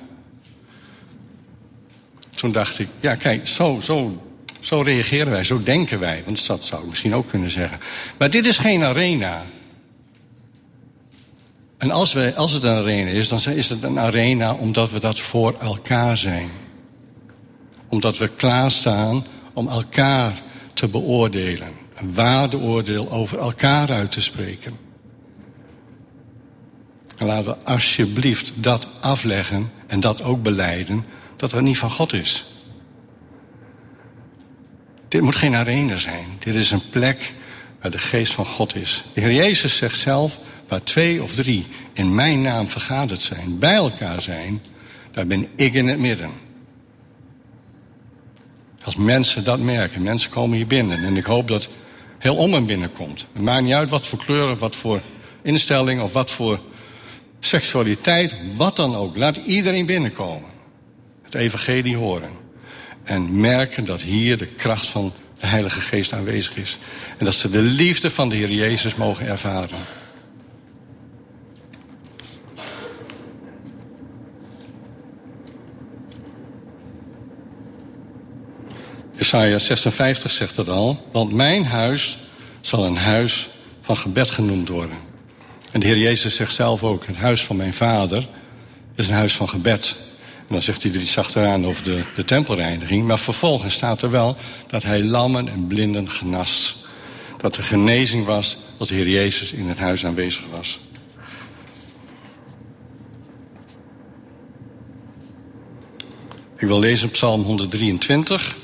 Toen 2.37 2.53
dacht 2.53 2.79
ik, 2.79 2.89
ja 3.01 3.15
kijk, 3.15 3.47
zo, 3.47 3.79
zo, 3.81 4.23
zo 4.61 4.81
reageren 4.81 5.31
wij, 5.31 5.45
zo 5.45 5.63
denken 5.63 5.99
wij. 5.99 6.23
Want 6.25 6.47
dat 6.47 6.65
zou 6.65 6.83
ik 6.83 6.89
misschien 6.89 7.15
ook 7.15 7.29
kunnen 7.29 7.51
zeggen. 7.51 7.79
Maar 8.19 8.31
dit 8.31 8.47
is 8.47 8.59
geen 8.59 8.85
arena. 8.85 9.45
En 11.79 11.91
als, 11.91 12.13
wij, 12.13 12.35
als 12.35 12.53
het 12.53 12.63
een 12.63 12.77
arena 12.77 13.11
is, 13.11 13.29
dan 13.29 13.39
is 13.55 13.69
het 13.69 13.83
een 13.83 13.99
arena 13.99 14.55
omdat 14.55 14.91
we 14.91 15.01
dat 15.01 15.21
voor 15.21 15.55
elkaar 15.61 16.17
zijn. 16.17 16.51
Omdat 17.89 18.19
we 18.19 18.29
klaarstaan 18.29 19.27
om 19.55 19.69
elkaar 19.69 20.43
te 20.75 20.89
beoordelen. 20.89 21.73
Een 21.95 22.15
waardeoordeel 22.15 23.11
over 23.11 23.39
elkaar 23.39 23.93
uit 23.93 24.11
te 24.11 24.21
spreken. 24.21 24.77
En 27.17 27.27
laten 27.27 27.45
we 27.45 27.57
alsjeblieft 27.65 28.53
dat 28.55 28.87
afleggen 29.01 29.71
en 29.87 30.01
dat 30.01 30.23
ook 30.23 30.43
beleiden, 30.43 31.05
dat 31.37 31.53
er 31.53 31.63
niet 31.63 31.79
van 31.79 31.91
God 31.91 32.13
is. 32.13 32.47
Dit 35.09 35.21
moet 35.23 35.35
geen 35.35 35.55
arena 35.55 35.97
zijn. 35.97 36.27
Dit 36.39 36.55
is 36.55 36.71
een 36.71 36.89
plek 36.91 37.35
waar 37.81 37.91
de 37.91 37.99
geest 37.99 38.33
van 38.33 38.47
God 38.47 38.75
is. 38.75 39.05
De 39.15 39.21
Heer 39.21 39.33
Jezus 39.33 39.77
zegt 39.77 39.99
zelf, 39.99 40.41
waar 40.69 40.83
twee 40.83 41.23
of 41.23 41.35
drie 41.35 41.67
in 41.93 42.15
mijn 42.15 42.41
naam 42.41 42.69
vergaderd 42.69 43.21
zijn, 43.21 43.59
bij 43.59 43.75
elkaar 43.75 44.23
zijn, 44.23 44.63
daar 45.11 45.27
ben 45.27 45.49
ik 45.57 45.75
in 45.75 45.89
het 45.89 45.99
midden. 45.99 46.31
Als 48.85 48.97
mensen 48.97 49.45
dat 49.45 49.59
merken, 49.59 50.03
mensen 50.03 50.31
komen 50.31 50.57
hier 50.57 50.67
binnen. 50.67 51.05
En 51.05 51.17
ik 51.17 51.25
hoop 51.25 51.49
dat 51.49 51.69
heel 52.19 52.37
om 52.37 52.55
en 52.55 52.67
binnenkomt. 52.67 53.27
Het 53.33 53.43
maakt 53.43 53.65
niet 53.65 53.75
uit 53.75 53.89
wat 53.89 54.07
voor 54.07 54.19
kleuren, 54.19 54.59
wat 54.59 54.77
voor 54.77 55.01
instelling 55.43 56.01
of 56.01 56.13
wat 56.13 56.31
voor 56.31 56.61
seksualiteit, 57.39 58.37
wat 58.57 58.77
dan 58.77 58.95
ook. 58.95 59.17
Laat 59.17 59.37
iedereen 59.37 59.87
binnenkomen. 59.87 60.56
Evangelie 61.37 61.97
horen. 61.97 62.31
En 63.05 63.41
merken 63.41 63.85
dat 63.85 64.01
hier 64.01 64.37
de 64.37 64.47
kracht 64.47 64.87
van 64.87 65.13
de 65.39 65.47
Heilige 65.47 65.81
Geest 65.81 66.13
aanwezig 66.13 66.57
is. 66.57 66.79
En 67.19 67.25
dat 67.25 67.35
ze 67.35 67.51
de 67.51 67.63
liefde 67.63 68.11
van 68.11 68.29
de 68.29 68.37
Heer 68.37 68.53
Jezus 68.53 68.95
mogen 68.95 69.27
ervaren. 69.27 69.79
Jesaja 79.17 79.59
56 79.59 80.31
zegt 80.31 80.57
het 80.57 80.69
al. 80.69 81.09
Want 81.13 81.33
mijn 81.33 81.65
huis 81.65 82.19
zal 82.61 82.85
een 82.85 82.97
huis 82.97 83.49
van 83.81 83.97
gebed 83.97 84.31
genoemd 84.31 84.69
worden. 84.69 84.97
En 85.73 85.81
de 85.81 85.87
Heer 85.87 85.99
Jezus 85.99 86.37
zegt 86.37 86.53
zelf 86.53 86.83
ook: 86.83 87.07
het 87.07 87.17
huis 87.17 87.45
van 87.45 87.57
mijn 87.57 87.75
vader 87.75 88.29
is 88.95 89.09
een 89.09 89.15
huis 89.15 89.35
van 89.35 89.49
gebed. 89.49 89.97
En 90.49 90.53
dan 90.53 90.63
zegt 90.63 90.83
hij 90.83 90.93
er 90.93 91.01
iets 91.01 91.19
achteraan 91.19 91.67
over 91.67 91.85
de, 91.85 92.03
de 92.15 92.25
tempelreiniging. 92.25 93.07
Maar 93.07 93.19
vervolgens 93.19 93.75
staat 93.75 94.03
er 94.03 94.11
wel 94.11 94.37
dat 94.67 94.83
hij 94.83 95.05
lammen 95.05 95.49
en 95.49 95.67
blinden 95.67 96.11
genas. 96.11 96.85
Dat 97.39 97.57
er 97.57 97.63
genezing 97.63 98.25
was 98.25 98.59
als 98.79 98.89
de 98.89 98.95
Heer 98.95 99.09
Jezus 99.09 99.53
in 99.53 99.69
het 99.69 99.79
huis 99.79 100.07
aanwezig 100.07 100.45
was. 100.51 100.81
Ik 106.59 106.67
wil 106.67 106.79
lezen 106.79 107.11
Psalm 107.11 107.43
123. 107.43 108.57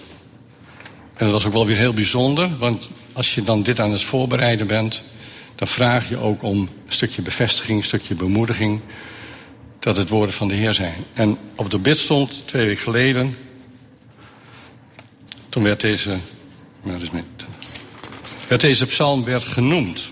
En 1.14 1.24
dat 1.24 1.30
was 1.30 1.46
ook 1.46 1.52
wel 1.52 1.66
weer 1.66 1.76
heel 1.76 1.94
bijzonder, 1.94 2.58
want 2.58 2.88
als 3.12 3.34
je 3.34 3.42
dan 3.42 3.62
dit 3.62 3.80
aan 3.80 3.92
het 3.92 4.02
voorbereiden 4.02 4.66
bent, 4.66 5.04
dan 5.54 5.68
vraag 5.68 6.08
je 6.08 6.16
ook 6.16 6.42
om 6.42 6.58
een 6.58 6.68
stukje 6.86 7.22
bevestiging, 7.22 7.78
een 7.78 7.84
stukje 7.84 8.14
bemoediging 8.14 8.80
dat 9.82 9.96
het 9.96 10.08
woorden 10.08 10.34
van 10.34 10.48
de 10.48 10.54
Heer 10.54 10.74
zijn. 10.74 11.04
En 11.12 11.38
op 11.56 11.70
de 11.70 11.78
bid 11.78 11.98
stond 11.98 12.46
twee 12.46 12.66
weken 12.66 12.82
geleden, 12.82 13.36
toen 15.48 15.62
werd 15.62 15.80
deze, 15.80 16.18
nou, 16.82 17.08
met, 17.12 17.24
werd 18.48 18.60
deze 18.60 18.86
psalm 18.86 19.24
werd 19.24 19.42
genoemd. 19.42 20.10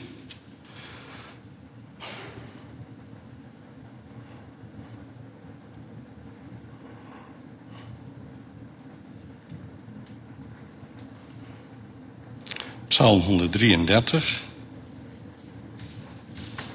Psalm 12.89 13.21
133. 13.21 14.43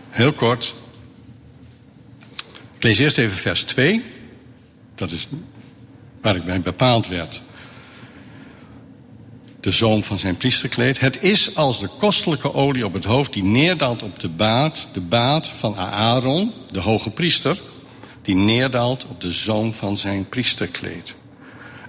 Heel 0.10 0.34
kort. 0.34 0.76
Lees 2.86 3.00
eerst 3.00 3.18
even 3.18 3.38
vers 3.38 3.64
2. 3.64 4.04
Dat 4.96 5.12
is 5.12 5.28
waar 6.22 6.36
ik 6.36 6.46
bij 6.46 6.62
bepaald 6.62 7.08
werd. 7.08 7.42
De 9.60 9.72
zoom 9.72 10.04
van 10.04 10.20
zijn 10.20 10.38
priesterkleed. 10.38 11.00
Het 11.00 11.24
is 11.24 11.56
als 11.56 11.80
de 11.80 11.90
kostelijke 12.00 12.54
olie 12.54 12.86
op 12.86 12.94
het 12.94 13.04
hoofd 13.04 13.34
die 13.34 13.44
neerdaalt 13.44 14.04
op 14.04 14.20
de 14.20 14.30
baard. 14.30 14.88
De 14.94 15.02
baard 15.02 15.48
van 15.48 15.76
Aaron, 15.76 16.54
de 16.72 16.80
hoge 16.80 17.10
priester. 17.10 17.62
Die 18.22 18.36
neerdaalt 18.36 19.06
op 19.06 19.22
de 19.22 19.32
zoom 19.32 19.74
van 19.74 19.98
zijn 19.98 20.30
priesterkleed. 20.30 21.16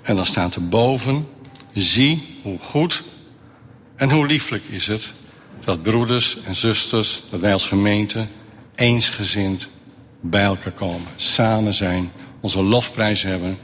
En 0.03 0.17
dan 0.17 0.27
staat 0.27 0.55
er 0.55 0.69
boven. 0.69 1.29
Zie 1.75 2.39
hoe 2.43 2.59
goed 2.61 3.03
en 3.97 4.11
hoe 4.11 4.27
lieflijk 4.27 4.65
is 4.65 4.87
het 4.87 5.13
dat 5.65 5.83
broeders 5.83 6.39
en 6.43 6.55
zusters, 6.55 7.23
dat 7.31 7.41
wij 7.41 7.53
als 7.53 7.67
gemeente 7.67 8.27
eensgezind 8.75 9.69
bij 10.31 10.45
elkaar 10.45 10.73
komen, 10.73 11.09
samen 11.17 11.75
zijn, 11.75 12.13
onze 12.41 12.63
lofprijs 12.63 13.23
hebben. 13.23 13.59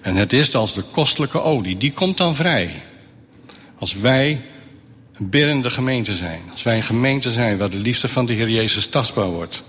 En 0.00 0.16
het 0.16 0.32
is 0.32 0.54
als 0.54 0.74
de 0.74 0.82
kostelijke 0.82 1.42
olie, 1.42 1.76
die 1.76 1.92
komt 1.92 2.16
dan 2.16 2.34
vrij. 2.34 2.70
Als 3.78 3.94
wij 3.94 4.40
een 5.12 5.30
biddende 5.30 5.70
gemeente 5.70 6.14
zijn, 6.14 6.42
als 6.52 6.62
wij 6.62 6.76
een 6.76 6.82
gemeente 6.82 7.30
zijn 7.30 7.58
waar 7.58 7.70
de 7.70 7.78
liefde 7.78 8.08
van 8.08 8.26
de 8.26 8.32
Heer 8.32 8.50
Jezus 8.50 8.86
tastbaar 8.86 9.28
wordt, 9.28 9.62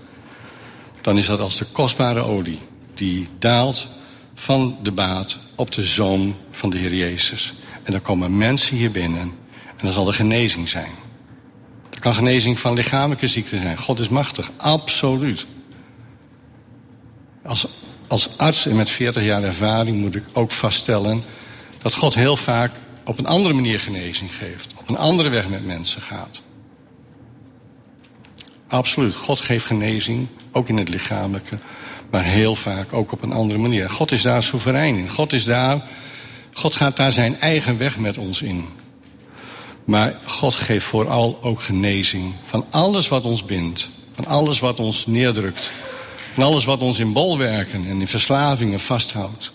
dan 1.00 1.18
is 1.18 1.26
dat 1.26 1.40
als 1.40 1.58
de 1.58 1.64
kostbare 1.64 2.20
olie 2.20 2.58
die 2.94 3.28
daalt 3.38 3.88
van 4.34 4.78
de 4.82 4.92
baat 4.92 5.38
op 5.54 5.72
de 5.72 5.82
zoon 5.82 6.36
van 6.50 6.70
de 6.70 6.78
Heer 6.78 6.94
Jezus. 6.94 7.54
En 7.82 7.92
dan 7.92 8.02
komen 8.02 8.36
mensen 8.36 8.76
hier 8.76 8.90
binnen 8.90 9.32
en 9.76 9.84
dan 9.84 9.92
zal 9.92 10.06
er 10.06 10.14
genezing 10.14 10.68
zijn. 10.68 10.92
Er 11.90 12.00
kan 12.00 12.14
genezing 12.14 12.60
van 12.60 12.74
lichamelijke 12.74 13.26
ziekte 13.26 13.58
zijn. 13.58 13.78
God 13.78 13.98
is 13.98 14.08
machtig, 14.08 14.50
absoluut. 14.56 15.46
Als, 17.48 17.66
als 18.08 18.28
arts 18.36 18.66
en 18.66 18.76
met 18.76 18.90
40 18.90 19.22
jaar 19.24 19.42
ervaring 19.42 20.00
moet 20.00 20.14
ik 20.14 20.24
ook 20.32 20.50
vaststellen 20.50 21.22
dat 21.82 21.94
God 21.94 22.14
heel 22.14 22.36
vaak 22.36 22.72
op 23.04 23.18
een 23.18 23.26
andere 23.26 23.54
manier 23.54 23.80
genezing 23.80 24.34
geeft, 24.34 24.74
op 24.76 24.88
een 24.88 24.96
andere 24.96 25.28
weg 25.28 25.48
met 25.48 25.66
mensen 25.66 26.02
gaat. 26.02 26.42
Absoluut, 28.66 29.14
God 29.14 29.40
geeft 29.40 29.64
genezing, 29.64 30.26
ook 30.52 30.68
in 30.68 30.76
het 30.76 30.88
lichamelijke, 30.88 31.58
maar 32.10 32.24
heel 32.24 32.54
vaak 32.54 32.92
ook 32.92 33.12
op 33.12 33.22
een 33.22 33.32
andere 33.32 33.60
manier. 33.60 33.90
God 33.90 34.12
is 34.12 34.22
daar 34.22 34.42
soeverein 34.42 34.96
in. 34.96 35.08
God 35.08 35.32
is 35.32 35.44
daar, 35.44 35.82
God 36.52 36.74
gaat 36.74 36.96
daar 36.96 37.12
zijn 37.12 37.38
eigen 37.38 37.78
weg 37.78 37.98
met 37.98 38.18
ons 38.18 38.42
in. 38.42 38.66
Maar 39.84 40.18
God 40.24 40.54
geeft 40.54 40.86
vooral 40.86 41.38
ook 41.42 41.60
genezing 41.60 42.34
van 42.42 42.66
alles 42.70 43.08
wat 43.08 43.24
ons 43.24 43.44
bindt. 43.44 43.90
Van 44.14 44.26
alles 44.26 44.58
wat 44.58 44.80
ons 44.80 45.06
neerdrukt. 45.06 45.72
Van 46.38 46.46
alles 46.46 46.64
wat 46.64 46.80
ons 46.80 46.98
in 46.98 47.12
bolwerken 47.12 47.86
en 47.86 48.00
in 48.00 48.08
verslavingen 48.08 48.80
vasthoudt. 48.80 49.52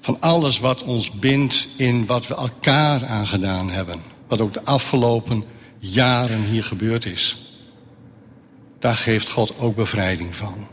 Van 0.00 0.20
alles 0.20 0.58
wat 0.58 0.82
ons 0.82 1.10
bindt 1.10 1.68
in 1.76 2.06
wat 2.06 2.26
we 2.26 2.34
elkaar 2.34 3.06
aangedaan 3.06 3.70
hebben. 3.70 4.02
Wat 4.28 4.40
ook 4.40 4.54
de 4.54 4.64
afgelopen 4.64 5.44
jaren 5.78 6.42
hier 6.42 6.64
gebeurd 6.64 7.04
is. 7.04 7.36
Daar 8.78 8.94
geeft 8.94 9.30
God 9.30 9.58
ook 9.58 9.76
bevrijding 9.76 10.36
van. 10.36 10.66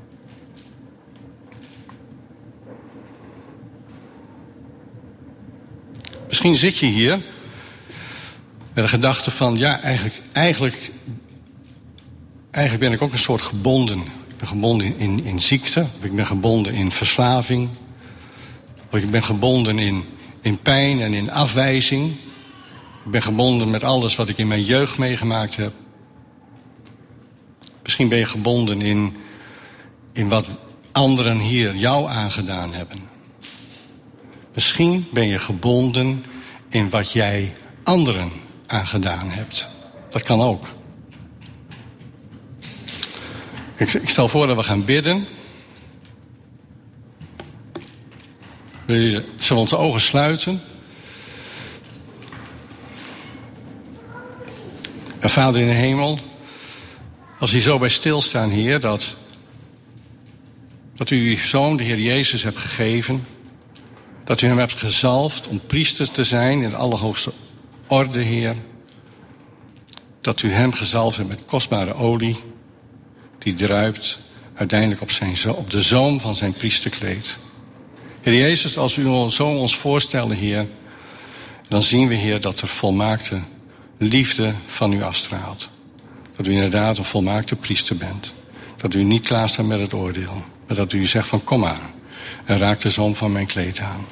Misschien 6.28 6.56
zit 6.56 6.78
je 6.78 6.86
hier 6.86 7.22
met 8.74 8.84
de 8.84 8.88
gedachte 8.88 9.32
van, 9.32 9.58
ja, 9.58 9.82
eigenlijk, 9.82 10.22
eigenlijk, 10.32 10.91
eigenlijk 12.53 12.83
ben 12.85 12.93
ik 12.93 13.01
ook 13.01 13.11
een 13.11 13.17
soort 13.17 13.41
gebonden. 13.41 13.99
Ik 13.99 14.37
ben 14.37 14.47
gebonden 14.47 14.97
in, 14.97 15.23
in 15.23 15.41
ziekte, 15.41 15.87
ik 16.01 16.15
ben 16.15 16.25
gebonden 16.25 16.73
in 16.73 16.91
verslaving, 16.91 17.69
of 18.91 18.99
ik 18.99 19.11
ben 19.11 19.23
gebonden 19.23 19.79
in, 19.79 20.03
in 20.41 20.61
pijn 20.61 21.01
en 21.01 21.13
in 21.13 21.31
afwijzing. 21.31 22.11
Ik 23.05 23.11
ben 23.11 23.21
gebonden 23.21 23.69
met 23.69 23.83
alles 23.83 24.15
wat 24.15 24.29
ik 24.29 24.37
in 24.37 24.47
mijn 24.47 24.63
jeugd 24.63 24.97
meegemaakt 24.97 25.55
heb. 25.55 25.73
Misschien 27.83 28.07
ben 28.07 28.17
je 28.17 28.25
gebonden 28.25 28.81
in, 28.81 29.15
in 30.11 30.29
wat 30.29 30.49
anderen 30.91 31.39
hier 31.39 31.75
jou 31.75 32.09
aangedaan 32.09 32.73
hebben. 32.73 32.99
Misschien 34.53 35.05
ben 35.11 35.27
je 35.27 35.39
gebonden 35.39 36.25
in 36.69 36.89
wat 36.89 37.11
jij 37.11 37.53
anderen 37.83 38.31
aangedaan 38.67 39.29
hebt. 39.29 39.69
Dat 40.09 40.23
kan 40.23 40.41
ook. 40.41 40.65
Ik, 43.75 44.01
stel 44.03 44.27
voor 44.27 44.47
dat 44.47 44.55
we 44.55 44.63
gaan 44.63 44.86
bidden. 44.86 45.27
We 48.86 49.25
zullen 49.38 49.62
onze 49.62 49.77
ogen 49.77 50.01
sluiten. 50.01 50.62
En 55.19 55.29
Vader 55.29 55.62
in 55.62 55.67
de 55.67 55.73
hemel, 55.73 56.19
als 57.39 57.53
u 57.53 57.59
zo 57.59 57.79
bij 57.79 57.89
stilstaan, 57.89 58.49
Heer, 58.49 58.79
dat, 58.79 59.15
dat 60.95 61.09
u 61.09 61.29
uw 61.29 61.38
zoon, 61.38 61.77
de 61.77 61.83
Heer 61.83 61.99
Jezus, 61.99 62.43
hebt 62.43 62.57
gegeven 62.57 63.25
dat 64.23 64.41
u 64.41 64.47
hem 64.47 64.57
hebt 64.57 64.73
gezalfd 64.73 65.47
om 65.47 65.62
priester 65.67 66.12
te 66.12 66.23
zijn 66.23 66.62
in 66.62 66.69
de 66.69 66.75
allerhoogste 66.75 67.31
orde, 67.88 68.21
Heer. 68.21 68.55
Dat 70.21 70.41
u 70.41 70.51
hem 70.51 70.73
gezalfd 70.73 71.17
hebt 71.17 71.29
met 71.29 71.45
kostbare 71.45 71.93
olie, 71.93 72.39
die 73.43 73.53
druipt 73.53 74.19
uiteindelijk 74.56 75.01
op, 75.01 75.12
zijn, 75.12 75.36
op 75.56 75.69
de 75.69 75.82
zoom 75.82 76.19
van 76.19 76.36
zijn 76.36 76.53
priesterkleed. 76.53 77.38
Heer 78.21 78.36
Jezus, 78.36 78.77
als 78.77 78.97
u 78.97 79.06
ons 79.06 79.36
zo 79.36 79.47
ons 79.47 79.77
voorstelde, 79.77 80.36
Heer, 80.36 80.67
dan 81.67 81.84
zien 81.84 82.08
we, 82.08 82.15
Heer, 82.15 82.41
dat 82.41 82.62
er 82.62 82.67
volmaakte 82.67 83.41
liefde 83.97 84.53
van 84.65 84.93
u 84.93 85.03
afstraalt. 85.03 85.69
Dat 86.36 86.47
u 86.47 86.51
inderdaad 86.51 86.97
een 86.97 87.03
volmaakte 87.03 87.56
priester 87.56 87.97
bent. 87.97 88.34
Dat 88.77 88.93
u 88.93 89.03
niet 89.03 89.25
klaar 89.25 89.49
staat 89.49 89.65
met 89.65 89.79
het 89.79 89.93
oordeel. 89.93 90.43
Maar 90.67 90.75
dat 90.75 90.93
u 90.93 91.06
zegt 91.06 91.27
van 91.27 91.43
kom 91.43 91.60
maar. 91.60 91.89
En 92.45 92.58
raak 92.58 92.79
de 92.79 92.89
zoom 92.89 93.15
van 93.15 93.32
mijn 93.32 93.45
kleed 93.45 93.79
aan. 93.79 94.06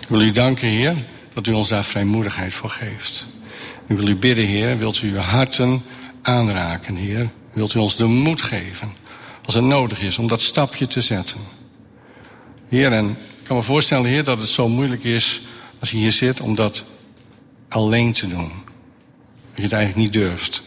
Ik 0.00 0.08
wil 0.08 0.20
u 0.20 0.30
danken, 0.30 0.68
Heer, 0.68 0.94
dat 1.34 1.46
u 1.46 1.52
ons 1.52 1.68
daar 1.68 1.84
vrijmoedigheid 1.84 2.54
voor 2.54 2.70
geeft. 2.70 3.26
Ik 3.86 3.96
wil 3.96 4.08
u 4.08 4.16
bidden, 4.16 4.44
Heer, 4.44 4.78
wilt 4.78 5.02
u 5.02 5.10
uw 5.10 5.18
harten 5.18 5.82
aanraken, 6.22 6.96
Heer. 6.96 7.30
Wilt 7.58 7.74
u 7.74 7.78
ons 7.78 7.96
de 7.96 8.04
moed 8.04 8.42
geven, 8.42 8.92
als 9.44 9.54
het 9.54 9.64
nodig 9.64 10.00
is, 10.00 10.18
om 10.18 10.26
dat 10.26 10.40
stapje 10.40 10.86
te 10.86 11.00
zetten. 11.00 11.40
Heer, 12.68 12.92
en 12.92 13.10
ik 13.10 13.44
kan 13.44 13.56
me 13.56 13.62
voorstellen, 13.62 14.10
Heer, 14.10 14.24
dat 14.24 14.38
het 14.38 14.48
zo 14.48 14.68
moeilijk 14.68 15.04
is 15.04 15.40
als 15.80 15.90
je 15.90 15.96
hier 15.96 16.12
zit 16.12 16.40
om 16.40 16.54
dat 16.54 16.84
alleen 17.68 18.12
te 18.12 18.26
doen. 18.26 18.48
Dat 18.48 19.56
je 19.56 19.62
het 19.62 19.72
eigenlijk 19.72 20.02
niet 20.02 20.12
durft. 20.12 20.62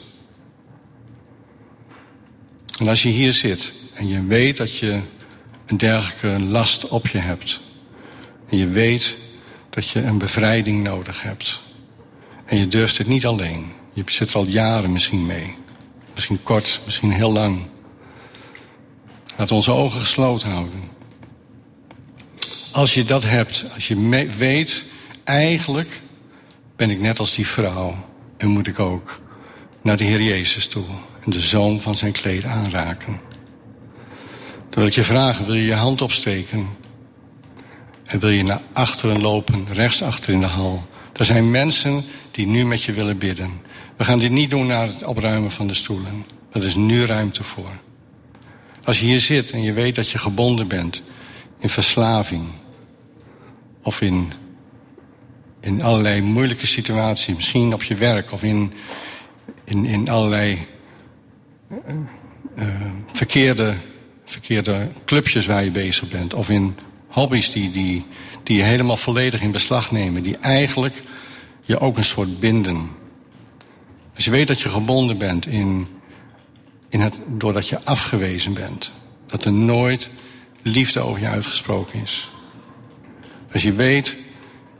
En 2.79 2.87
als 2.87 3.03
je 3.03 3.09
hier 3.09 3.33
zit 3.33 3.73
en 3.93 4.07
je 4.07 4.25
weet 4.25 4.57
dat 4.57 4.77
je 4.77 5.01
een 5.65 5.77
dergelijke 5.77 6.43
last 6.43 6.87
op 6.87 7.07
je 7.07 7.19
hebt. 7.19 7.61
En 8.49 8.57
je 8.57 8.67
weet 8.67 9.17
dat 9.69 9.89
je 9.89 10.01
een 10.01 10.17
bevrijding 10.17 10.83
nodig 10.83 11.21
hebt. 11.21 11.61
En 12.45 12.57
je 12.57 12.67
durft 12.67 12.97
het 12.97 13.07
niet 13.07 13.25
alleen. 13.25 13.71
Je 13.93 14.03
zit 14.05 14.29
er 14.29 14.35
al 14.35 14.45
jaren 14.47 14.91
misschien 14.91 15.25
mee. 15.25 15.59
Misschien 16.21 16.43
kort, 16.43 16.81
misschien 16.85 17.11
heel 17.11 17.31
lang. 17.31 17.63
Laat 19.37 19.51
onze 19.51 19.71
ogen 19.71 19.99
gesloten 19.99 20.49
houden. 20.49 20.81
Als 22.71 22.93
je 22.93 23.03
dat 23.03 23.23
hebt, 23.23 23.65
als 23.73 23.87
je 23.87 24.27
weet, 24.37 24.85
eigenlijk 25.23 26.01
ben 26.75 26.89
ik 26.89 26.99
net 26.99 27.19
als 27.19 27.35
die 27.35 27.47
vrouw. 27.47 27.95
En 28.37 28.47
moet 28.47 28.67
ik 28.67 28.79
ook 28.79 29.19
naar 29.81 29.97
de 29.97 30.03
Heer 30.03 30.21
Jezus 30.21 30.67
toe. 30.67 30.83
En 31.25 31.31
de 31.31 31.39
zoom 31.39 31.79
van 31.79 31.95
zijn 31.95 32.11
kleed 32.11 32.43
aanraken. 32.43 33.19
Dan 34.69 34.79
wil 34.79 34.85
ik 34.85 34.93
je 34.93 35.03
vragen, 35.03 35.45
wil 35.45 35.55
je 35.55 35.65
je 35.65 35.75
hand 35.75 36.01
opsteken? 36.01 36.67
En 38.03 38.19
wil 38.19 38.29
je 38.29 38.43
naar 38.43 38.61
achteren 38.73 39.21
lopen, 39.21 39.67
rechts 39.71 40.03
achter 40.03 40.33
in 40.33 40.39
de 40.39 40.45
hal? 40.45 40.87
Er 41.13 41.25
zijn 41.25 41.51
mensen 41.51 42.03
die 42.31 42.47
nu 42.47 42.65
met 42.65 42.83
je 42.83 42.91
willen 42.91 43.17
bidden. 43.17 43.51
We 43.97 44.03
gaan 44.03 44.17
dit 44.17 44.31
niet 44.31 44.49
doen 44.49 44.65
naar 44.65 44.87
het 44.87 45.05
opruimen 45.05 45.51
van 45.51 45.67
de 45.67 45.73
stoelen. 45.73 46.25
Er 46.51 46.65
is 46.65 46.75
nu 46.75 47.05
ruimte 47.05 47.43
voor. 47.43 47.79
Als 48.83 48.99
je 48.99 49.05
hier 49.05 49.19
zit 49.19 49.51
en 49.51 49.61
je 49.61 49.73
weet 49.73 49.95
dat 49.95 50.09
je 50.09 50.17
gebonden 50.17 50.67
bent 50.67 51.03
in 51.59 51.69
verslaving 51.69 52.47
of 53.83 54.01
in, 54.01 54.31
in 55.59 55.81
allerlei 55.81 56.21
moeilijke 56.21 56.67
situaties, 56.67 57.35
misschien 57.35 57.73
op 57.73 57.83
je 57.83 57.95
werk 57.95 58.31
of 58.31 58.43
in, 58.43 58.73
in, 59.63 59.85
in 59.85 60.09
allerlei 60.09 60.67
uh, 61.71 61.77
uh, 62.57 62.65
verkeerde, 63.11 63.75
verkeerde 64.25 64.89
clubjes 65.05 65.45
waar 65.45 65.63
je 65.63 65.71
bezig 65.71 66.07
bent 66.07 66.33
of 66.33 66.49
in 66.49 66.75
hobby's 67.07 67.51
die, 67.51 67.71
die, 67.71 68.05
die 68.43 68.57
je 68.57 68.63
helemaal 68.63 68.97
volledig 68.97 69.41
in 69.41 69.51
beslag 69.51 69.91
nemen, 69.91 70.23
die 70.23 70.37
eigenlijk 70.37 71.03
je 71.71 71.79
ook 71.79 71.97
een 71.97 72.03
soort 72.03 72.39
binden. 72.39 72.89
Als 74.15 74.25
je 74.25 74.31
weet 74.31 74.47
dat 74.47 74.61
je 74.61 74.69
gebonden 74.69 75.17
bent 75.17 75.45
in, 75.47 75.87
in 76.89 76.99
het, 76.99 77.19
doordat 77.27 77.69
je 77.69 77.85
afgewezen 77.85 78.53
bent. 78.53 78.91
Dat 79.27 79.45
er 79.45 79.53
nooit 79.53 80.09
liefde 80.61 80.99
over 80.99 81.21
je 81.21 81.27
uitgesproken 81.27 82.01
is. 82.01 82.29
Als 83.51 83.63
je 83.63 83.73
weet 83.73 84.17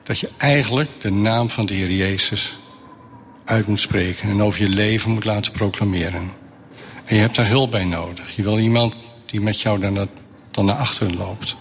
dat 0.04 0.20
je 0.20 0.30
eigenlijk 0.38 1.02
de 1.02 1.12
naam 1.12 1.50
van 1.50 1.66
de 1.66 1.74
Heer 1.74 1.92
Jezus 1.92 2.58
uit 3.46 3.68
moet 3.68 3.80
spreken 3.80 4.30
en 4.30 4.44
over 4.44 4.62
je 4.62 4.70
leven 4.70 5.12
moet 5.12 5.26
laten 5.26 5.52
proclameren. 5.52 6.32
En 7.06 7.16
je 7.16 7.22
hebt 7.22 7.36
daar 7.36 7.48
hulp 7.48 7.72
bij 7.72 7.86
nodig. 7.86 8.36
Je 8.36 8.44
wil 8.44 8.60
iemand 8.60 8.96
die 9.26 9.42
met 9.42 9.62
jou 9.62 9.80
dan, 9.80 10.10
dan 10.52 10.66
naar 10.66 10.76
achteren 10.76 11.18
loopt. 11.18 11.56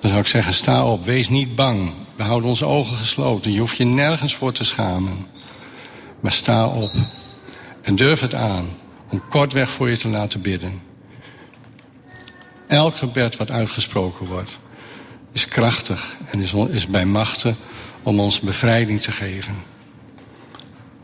Dan 0.00 0.10
zou 0.10 0.22
ik 0.22 0.26
zeggen, 0.26 0.54
sta 0.54 0.86
op, 0.86 1.04
wees 1.04 1.28
niet 1.28 1.54
bang. 1.54 1.92
We 2.16 2.22
houden 2.22 2.48
onze 2.48 2.66
ogen 2.66 2.96
gesloten. 2.96 3.52
Je 3.52 3.60
hoeft 3.60 3.76
je 3.76 3.84
nergens 3.84 4.34
voor 4.34 4.52
te 4.52 4.64
schamen. 4.64 5.26
Maar 6.20 6.32
sta 6.32 6.66
op 6.66 6.92
en 7.82 7.96
durf 7.96 8.20
het 8.20 8.34
aan 8.34 8.68
om 9.10 9.22
kortweg 9.28 9.70
voor 9.70 9.90
je 9.90 9.96
te 9.96 10.08
laten 10.08 10.40
bidden. 10.40 10.82
Elk 12.66 12.96
gebed 12.96 13.36
wat 13.36 13.50
uitgesproken 13.50 14.26
wordt 14.26 14.58
is 15.36 15.48
krachtig 15.48 16.16
en 16.30 16.40
is, 16.40 16.54
is 16.54 16.86
bij 16.86 17.04
machten 17.04 17.56
om 18.02 18.20
ons 18.20 18.40
bevrijding 18.40 19.00
te 19.00 19.10
geven. 19.10 19.54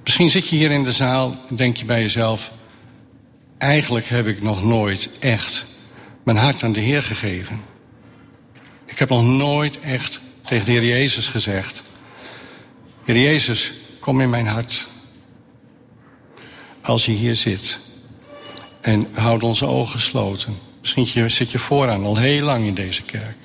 Misschien 0.03 0.31
zit 0.31 0.49
je 0.49 0.57
hier 0.57 0.71
in 0.71 0.85
de 0.85 0.93
zaal 0.93 1.37
en 1.49 1.57
denk 1.57 1.77
je 1.77 1.85
bij 1.85 2.01
jezelf... 2.01 2.53
eigenlijk 3.59 4.07
heb 4.07 4.27
ik 4.27 4.43
nog 4.43 4.65
nooit 4.65 5.09
echt 5.19 5.67
mijn 6.23 6.37
hart 6.37 6.63
aan 6.63 6.73
de 6.73 6.81
Heer 6.81 7.03
gegeven. 7.03 7.61
Ik 8.87 8.99
heb 8.99 9.09
nog 9.09 9.25
nooit 9.25 9.81
echt 9.81 10.21
tegen 10.45 10.65
de 10.65 10.73
Heer 10.73 10.85
Jezus 10.85 11.29
gezegd... 11.29 11.83
Heer 13.05 13.19
Jezus, 13.19 13.73
kom 14.01 14.21
in 14.21 14.31
mijn 14.31 14.47
hart. 14.47 14.89
Als 16.81 17.07
je 17.07 17.13
hier 17.13 17.37
zit 17.37 17.79
en 18.81 19.09
houd 19.13 19.43
onze 19.43 19.67
ogen 19.67 19.93
gesloten. 19.93 20.59
Misschien 20.81 21.31
zit 21.31 21.51
je 21.51 21.59
vooraan 21.59 22.05
al 22.05 22.17
heel 22.17 22.45
lang 22.45 22.67
in 22.67 22.75
deze 22.75 23.03
kerk. 23.03 23.37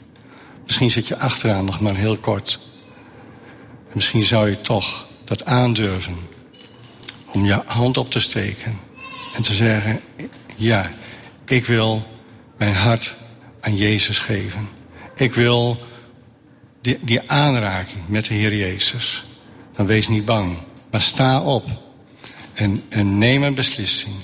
Misschien 0.63 0.91
zit 0.91 1.07
je 1.07 1.17
achteraan 1.17 1.65
nog 1.65 1.79
maar 1.79 1.95
heel 1.95 2.17
kort. 2.17 2.59
En 3.87 3.93
misschien 3.93 4.23
zou 4.23 4.49
je 4.49 4.61
toch 4.61 5.07
dat 5.23 5.45
aandurven. 5.45 6.17
Om 7.31 7.45
je 7.45 7.61
hand 7.65 7.97
op 7.97 8.11
te 8.11 8.19
steken. 8.19 8.79
En 9.35 9.41
te 9.41 9.53
zeggen, 9.53 10.01
ja, 10.55 10.91
ik 11.45 11.65
wil 11.65 12.07
mijn 12.57 12.75
hart 12.75 13.15
aan 13.61 13.75
Jezus 13.75 14.19
geven. 14.19 14.69
Ik 15.15 15.33
wil 15.33 15.77
die, 17.01 17.31
aanraking 17.31 18.03
met 18.07 18.25
de 18.25 18.33
Heer 18.33 18.55
Jezus. 18.55 19.25
Dan 19.75 19.85
wees 19.85 20.07
niet 20.07 20.25
bang. 20.25 20.57
Maar 20.91 21.01
sta 21.01 21.41
op. 21.41 21.65
En, 22.53 22.83
en 22.89 23.17
neem 23.17 23.43
een 23.43 23.55
beslissing. 23.55 24.15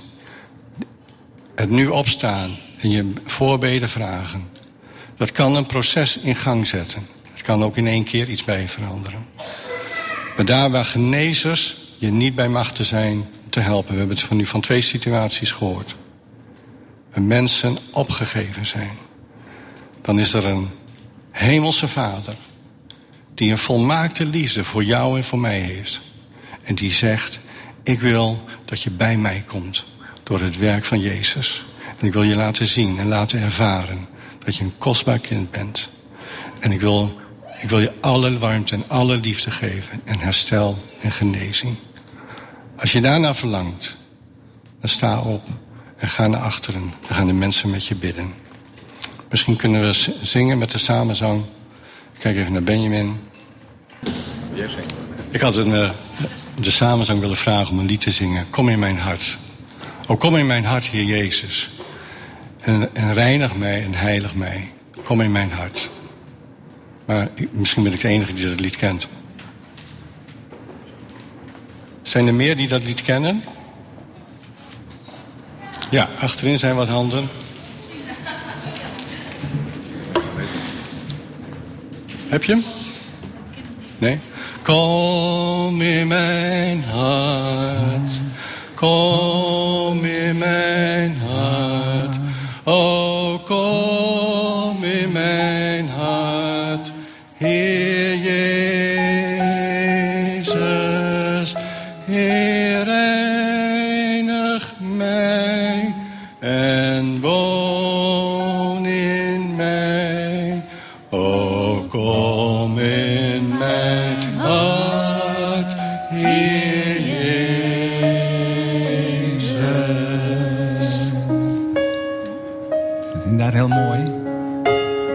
Het 1.55 1.69
nu 1.69 1.87
opstaan 1.87 2.57
en 2.79 2.89
je 2.89 3.13
voorbeden 3.25 3.89
vragen. 3.89 4.49
Dat 5.17 5.31
kan 5.31 5.55
een 5.55 5.65
proces 5.65 6.17
in 6.17 6.35
gang 6.35 6.67
zetten. 6.67 7.07
Het 7.31 7.41
kan 7.41 7.63
ook 7.63 7.77
in 7.77 7.87
één 7.87 8.03
keer 8.03 8.29
iets 8.29 8.43
bij 8.43 8.61
je 8.61 8.67
veranderen. 8.67 9.25
Maar 10.35 10.45
daar 10.45 10.71
waar 10.71 10.85
genezers 10.85 11.77
je 11.97 12.11
niet 12.11 12.35
bij 12.35 12.49
machten 12.49 12.85
zijn 12.85 13.25
te 13.49 13.59
helpen. 13.59 13.91
We 13.91 13.97
hebben 13.97 14.15
het 14.15 14.25
van 14.25 14.37
nu 14.37 14.45
van 14.45 14.61
twee 14.61 14.81
situaties 14.81 15.51
gehoord. 15.51 15.95
Waar 17.13 17.23
mensen 17.23 17.77
opgegeven 17.91 18.65
zijn. 18.65 18.97
Dan 20.01 20.19
is 20.19 20.33
er 20.33 20.45
een 20.45 20.69
hemelse 21.31 21.87
vader. 21.87 22.35
Die 23.35 23.51
een 23.51 23.57
volmaakte 23.57 24.25
liefde 24.25 24.63
voor 24.63 24.83
jou 24.83 25.17
en 25.17 25.23
voor 25.23 25.39
mij 25.39 25.59
heeft. 25.59 26.01
En 26.63 26.75
die 26.75 26.91
zegt, 26.91 27.41
ik 27.83 28.01
wil 28.01 28.43
dat 28.65 28.81
je 28.81 28.91
bij 28.91 29.17
mij 29.17 29.43
komt. 29.47 29.85
Door 30.23 30.39
het 30.39 30.57
werk 30.57 30.85
van 30.85 30.99
Jezus. 30.99 31.65
En 31.99 32.07
ik 32.07 32.13
wil 32.13 32.23
je 32.23 32.35
laten 32.35 32.67
zien 32.67 32.99
en 32.99 33.07
laten 33.07 33.39
ervaren 33.39 34.07
dat 34.45 34.55
je 34.55 34.63
een 34.63 34.77
kostbaar 34.77 35.19
kind 35.19 35.51
bent. 35.51 35.89
En 36.59 36.71
ik 36.71 36.81
wil, 36.81 37.19
ik 37.61 37.69
wil 37.69 37.79
je 37.79 37.93
alle 38.01 38.37
warmte 38.37 38.75
en 38.75 38.83
alle 38.87 39.17
liefde 39.17 39.51
geven 39.51 40.01
en 40.03 40.19
herstel 40.19 40.77
en 41.01 41.11
genezing. 41.11 41.77
Als 42.77 42.91
je 42.91 43.01
daarna 43.01 43.35
verlangt, 43.35 43.97
dan 44.79 44.89
sta 44.89 45.19
op 45.19 45.47
en 45.97 46.09
ga 46.09 46.27
naar 46.27 46.41
achteren. 46.41 46.93
Dan 47.07 47.15
gaan 47.15 47.27
de 47.27 47.33
mensen 47.33 47.69
met 47.69 47.87
je 47.87 47.95
bidden. 47.95 48.33
Misschien 49.29 49.55
kunnen 49.55 49.81
we 49.81 50.13
zingen 50.21 50.57
met 50.57 50.71
de 50.71 50.77
samenzang. 50.77 51.43
Kijk 52.19 52.37
even 52.37 52.53
naar 52.53 52.63
Benjamin. 52.63 53.19
Ik 55.31 55.41
had 55.41 55.55
een, 55.55 55.71
uh, 55.71 55.89
de 56.59 56.71
samenzang 56.71 57.19
willen 57.19 57.37
vragen 57.37 57.71
om 57.71 57.79
een 57.79 57.85
lied 57.85 58.01
te 58.01 58.11
zingen. 58.11 58.49
Kom 58.49 58.69
in 58.69 58.79
mijn 58.79 58.97
hart. 58.97 59.37
Oh, 60.07 60.19
kom 60.19 60.35
in 60.35 60.45
mijn 60.45 60.65
hart, 60.65 60.83
Heer 60.83 61.03
Jezus. 61.03 61.69
En, 62.59 62.95
en 62.95 63.13
reinig 63.13 63.55
mij 63.55 63.83
en 63.83 63.93
heilig 63.93 64.35
mij. 64.35 64.71
Kom 65.03 65.21
in 65.21 65.31
mijn 65.31 65.51
hart. 65.51 65.89
Maar 67.05 67.29
misschien 67.51 67.83
ben 67.83 67.93
ik 67.93 68.01
de 68.01 68.07
enige 68.07 68.33
die 68.33 68.49
dat 68.49 68.59
lied 68.59 68.75
kent. 68.75 69.07
Zijn 72.01 72.27
er 72.27 72.33
meer 72.33 72.57
die 72.57 72.67
dat 72.67 72.83
lied 72.83 73.01
kennen? 73.01 73.43
Ja, 75.89 76.09
achterin 76.19 76.59
zijn 76.59 76.75
wat 76.75 76.87
handen. 76.87 77.29
Heb 82.33 82.43
je 82.43 82.51
hem? 82.51 82.63
Nee? 83.97 84.19
Kom 84.61 85.81
in 85.81 86.07
mijn 86.07 86.83
hart. 86.83 88.11
Kom 88.75 90.03
in 90.03 90.37
mijn 90.37 91.17
hart. 91.17 92.17
O 92.63 93.12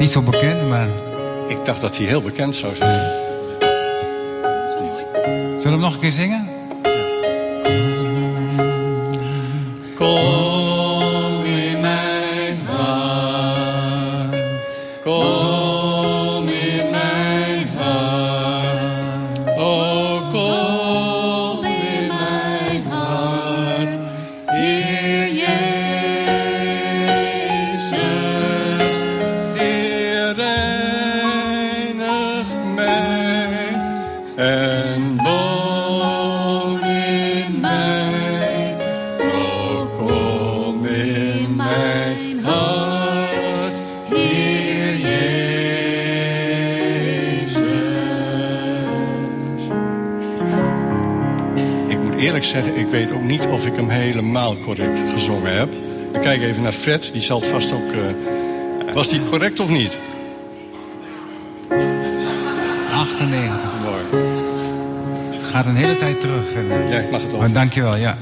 Niet 0.08 0.16
zo 0.16 0.30
bekend, 0.30 0.68
maar... 0.68 0.88
Ik 1.46 1.64
dacht 1.64 1.80
dat 1.80 1.96
hij 1.96 2.06
heel 2.06 2.22
bekend 2.22 2.56
zou 2.56 2.76
zijn. 2.76 3.10
Zullen 5.20 5.62
we 5.62 5.68
hem 5.68 5.80
nog 5.80 5.94
een 5.94 6.00
keer 6.00 6.12
zingen? 6.12 6.47
Ik 52.88 52.94
weet 52.94 53.12
ook 53.12 53.22
niet 53.22 53.46
of 53.46 53.66
ik 53.66 53.76
hem 53.76 53.88
helemaal 53.88 54.56
correct 54.58 55.00
gezongen 55.12 55.56
heb. 55.58 55.74
Ik 56.12 56.20
kijk 56.20 56.42
even 56.42 56.62
naar 56.62 56.72
Fred, 56.72 57.10
die 57.12 57.22
zal 57.22 57.40
het 57.40 57.48
vast 57.48 57.72
ook... 57.72 57.92
eh, 57.92 58.94
was 58.94 59.08
die 59.08 59.20
correct 59.28 59.60
of 59.60 59.68
niet? 59.70 59.98
98. 62.92 63.70
Mooi. 63.84 64.24
Het 65.32 65.42
gaat 65.42 65.66
een 65.66 65.76
hele 65.76 65.96
tijd 65.96 66.20
terug. 66.20 66.52
En, 66.54 66.66
Ja, 66.88 66.98
ik 66.98 67.10
mag 67.10 67.22
het 67.22 67.36
maar 67.36 67.48
op. 67.48 67.54
dankjewel, 67.54 67.96
ja. 67.96 68.18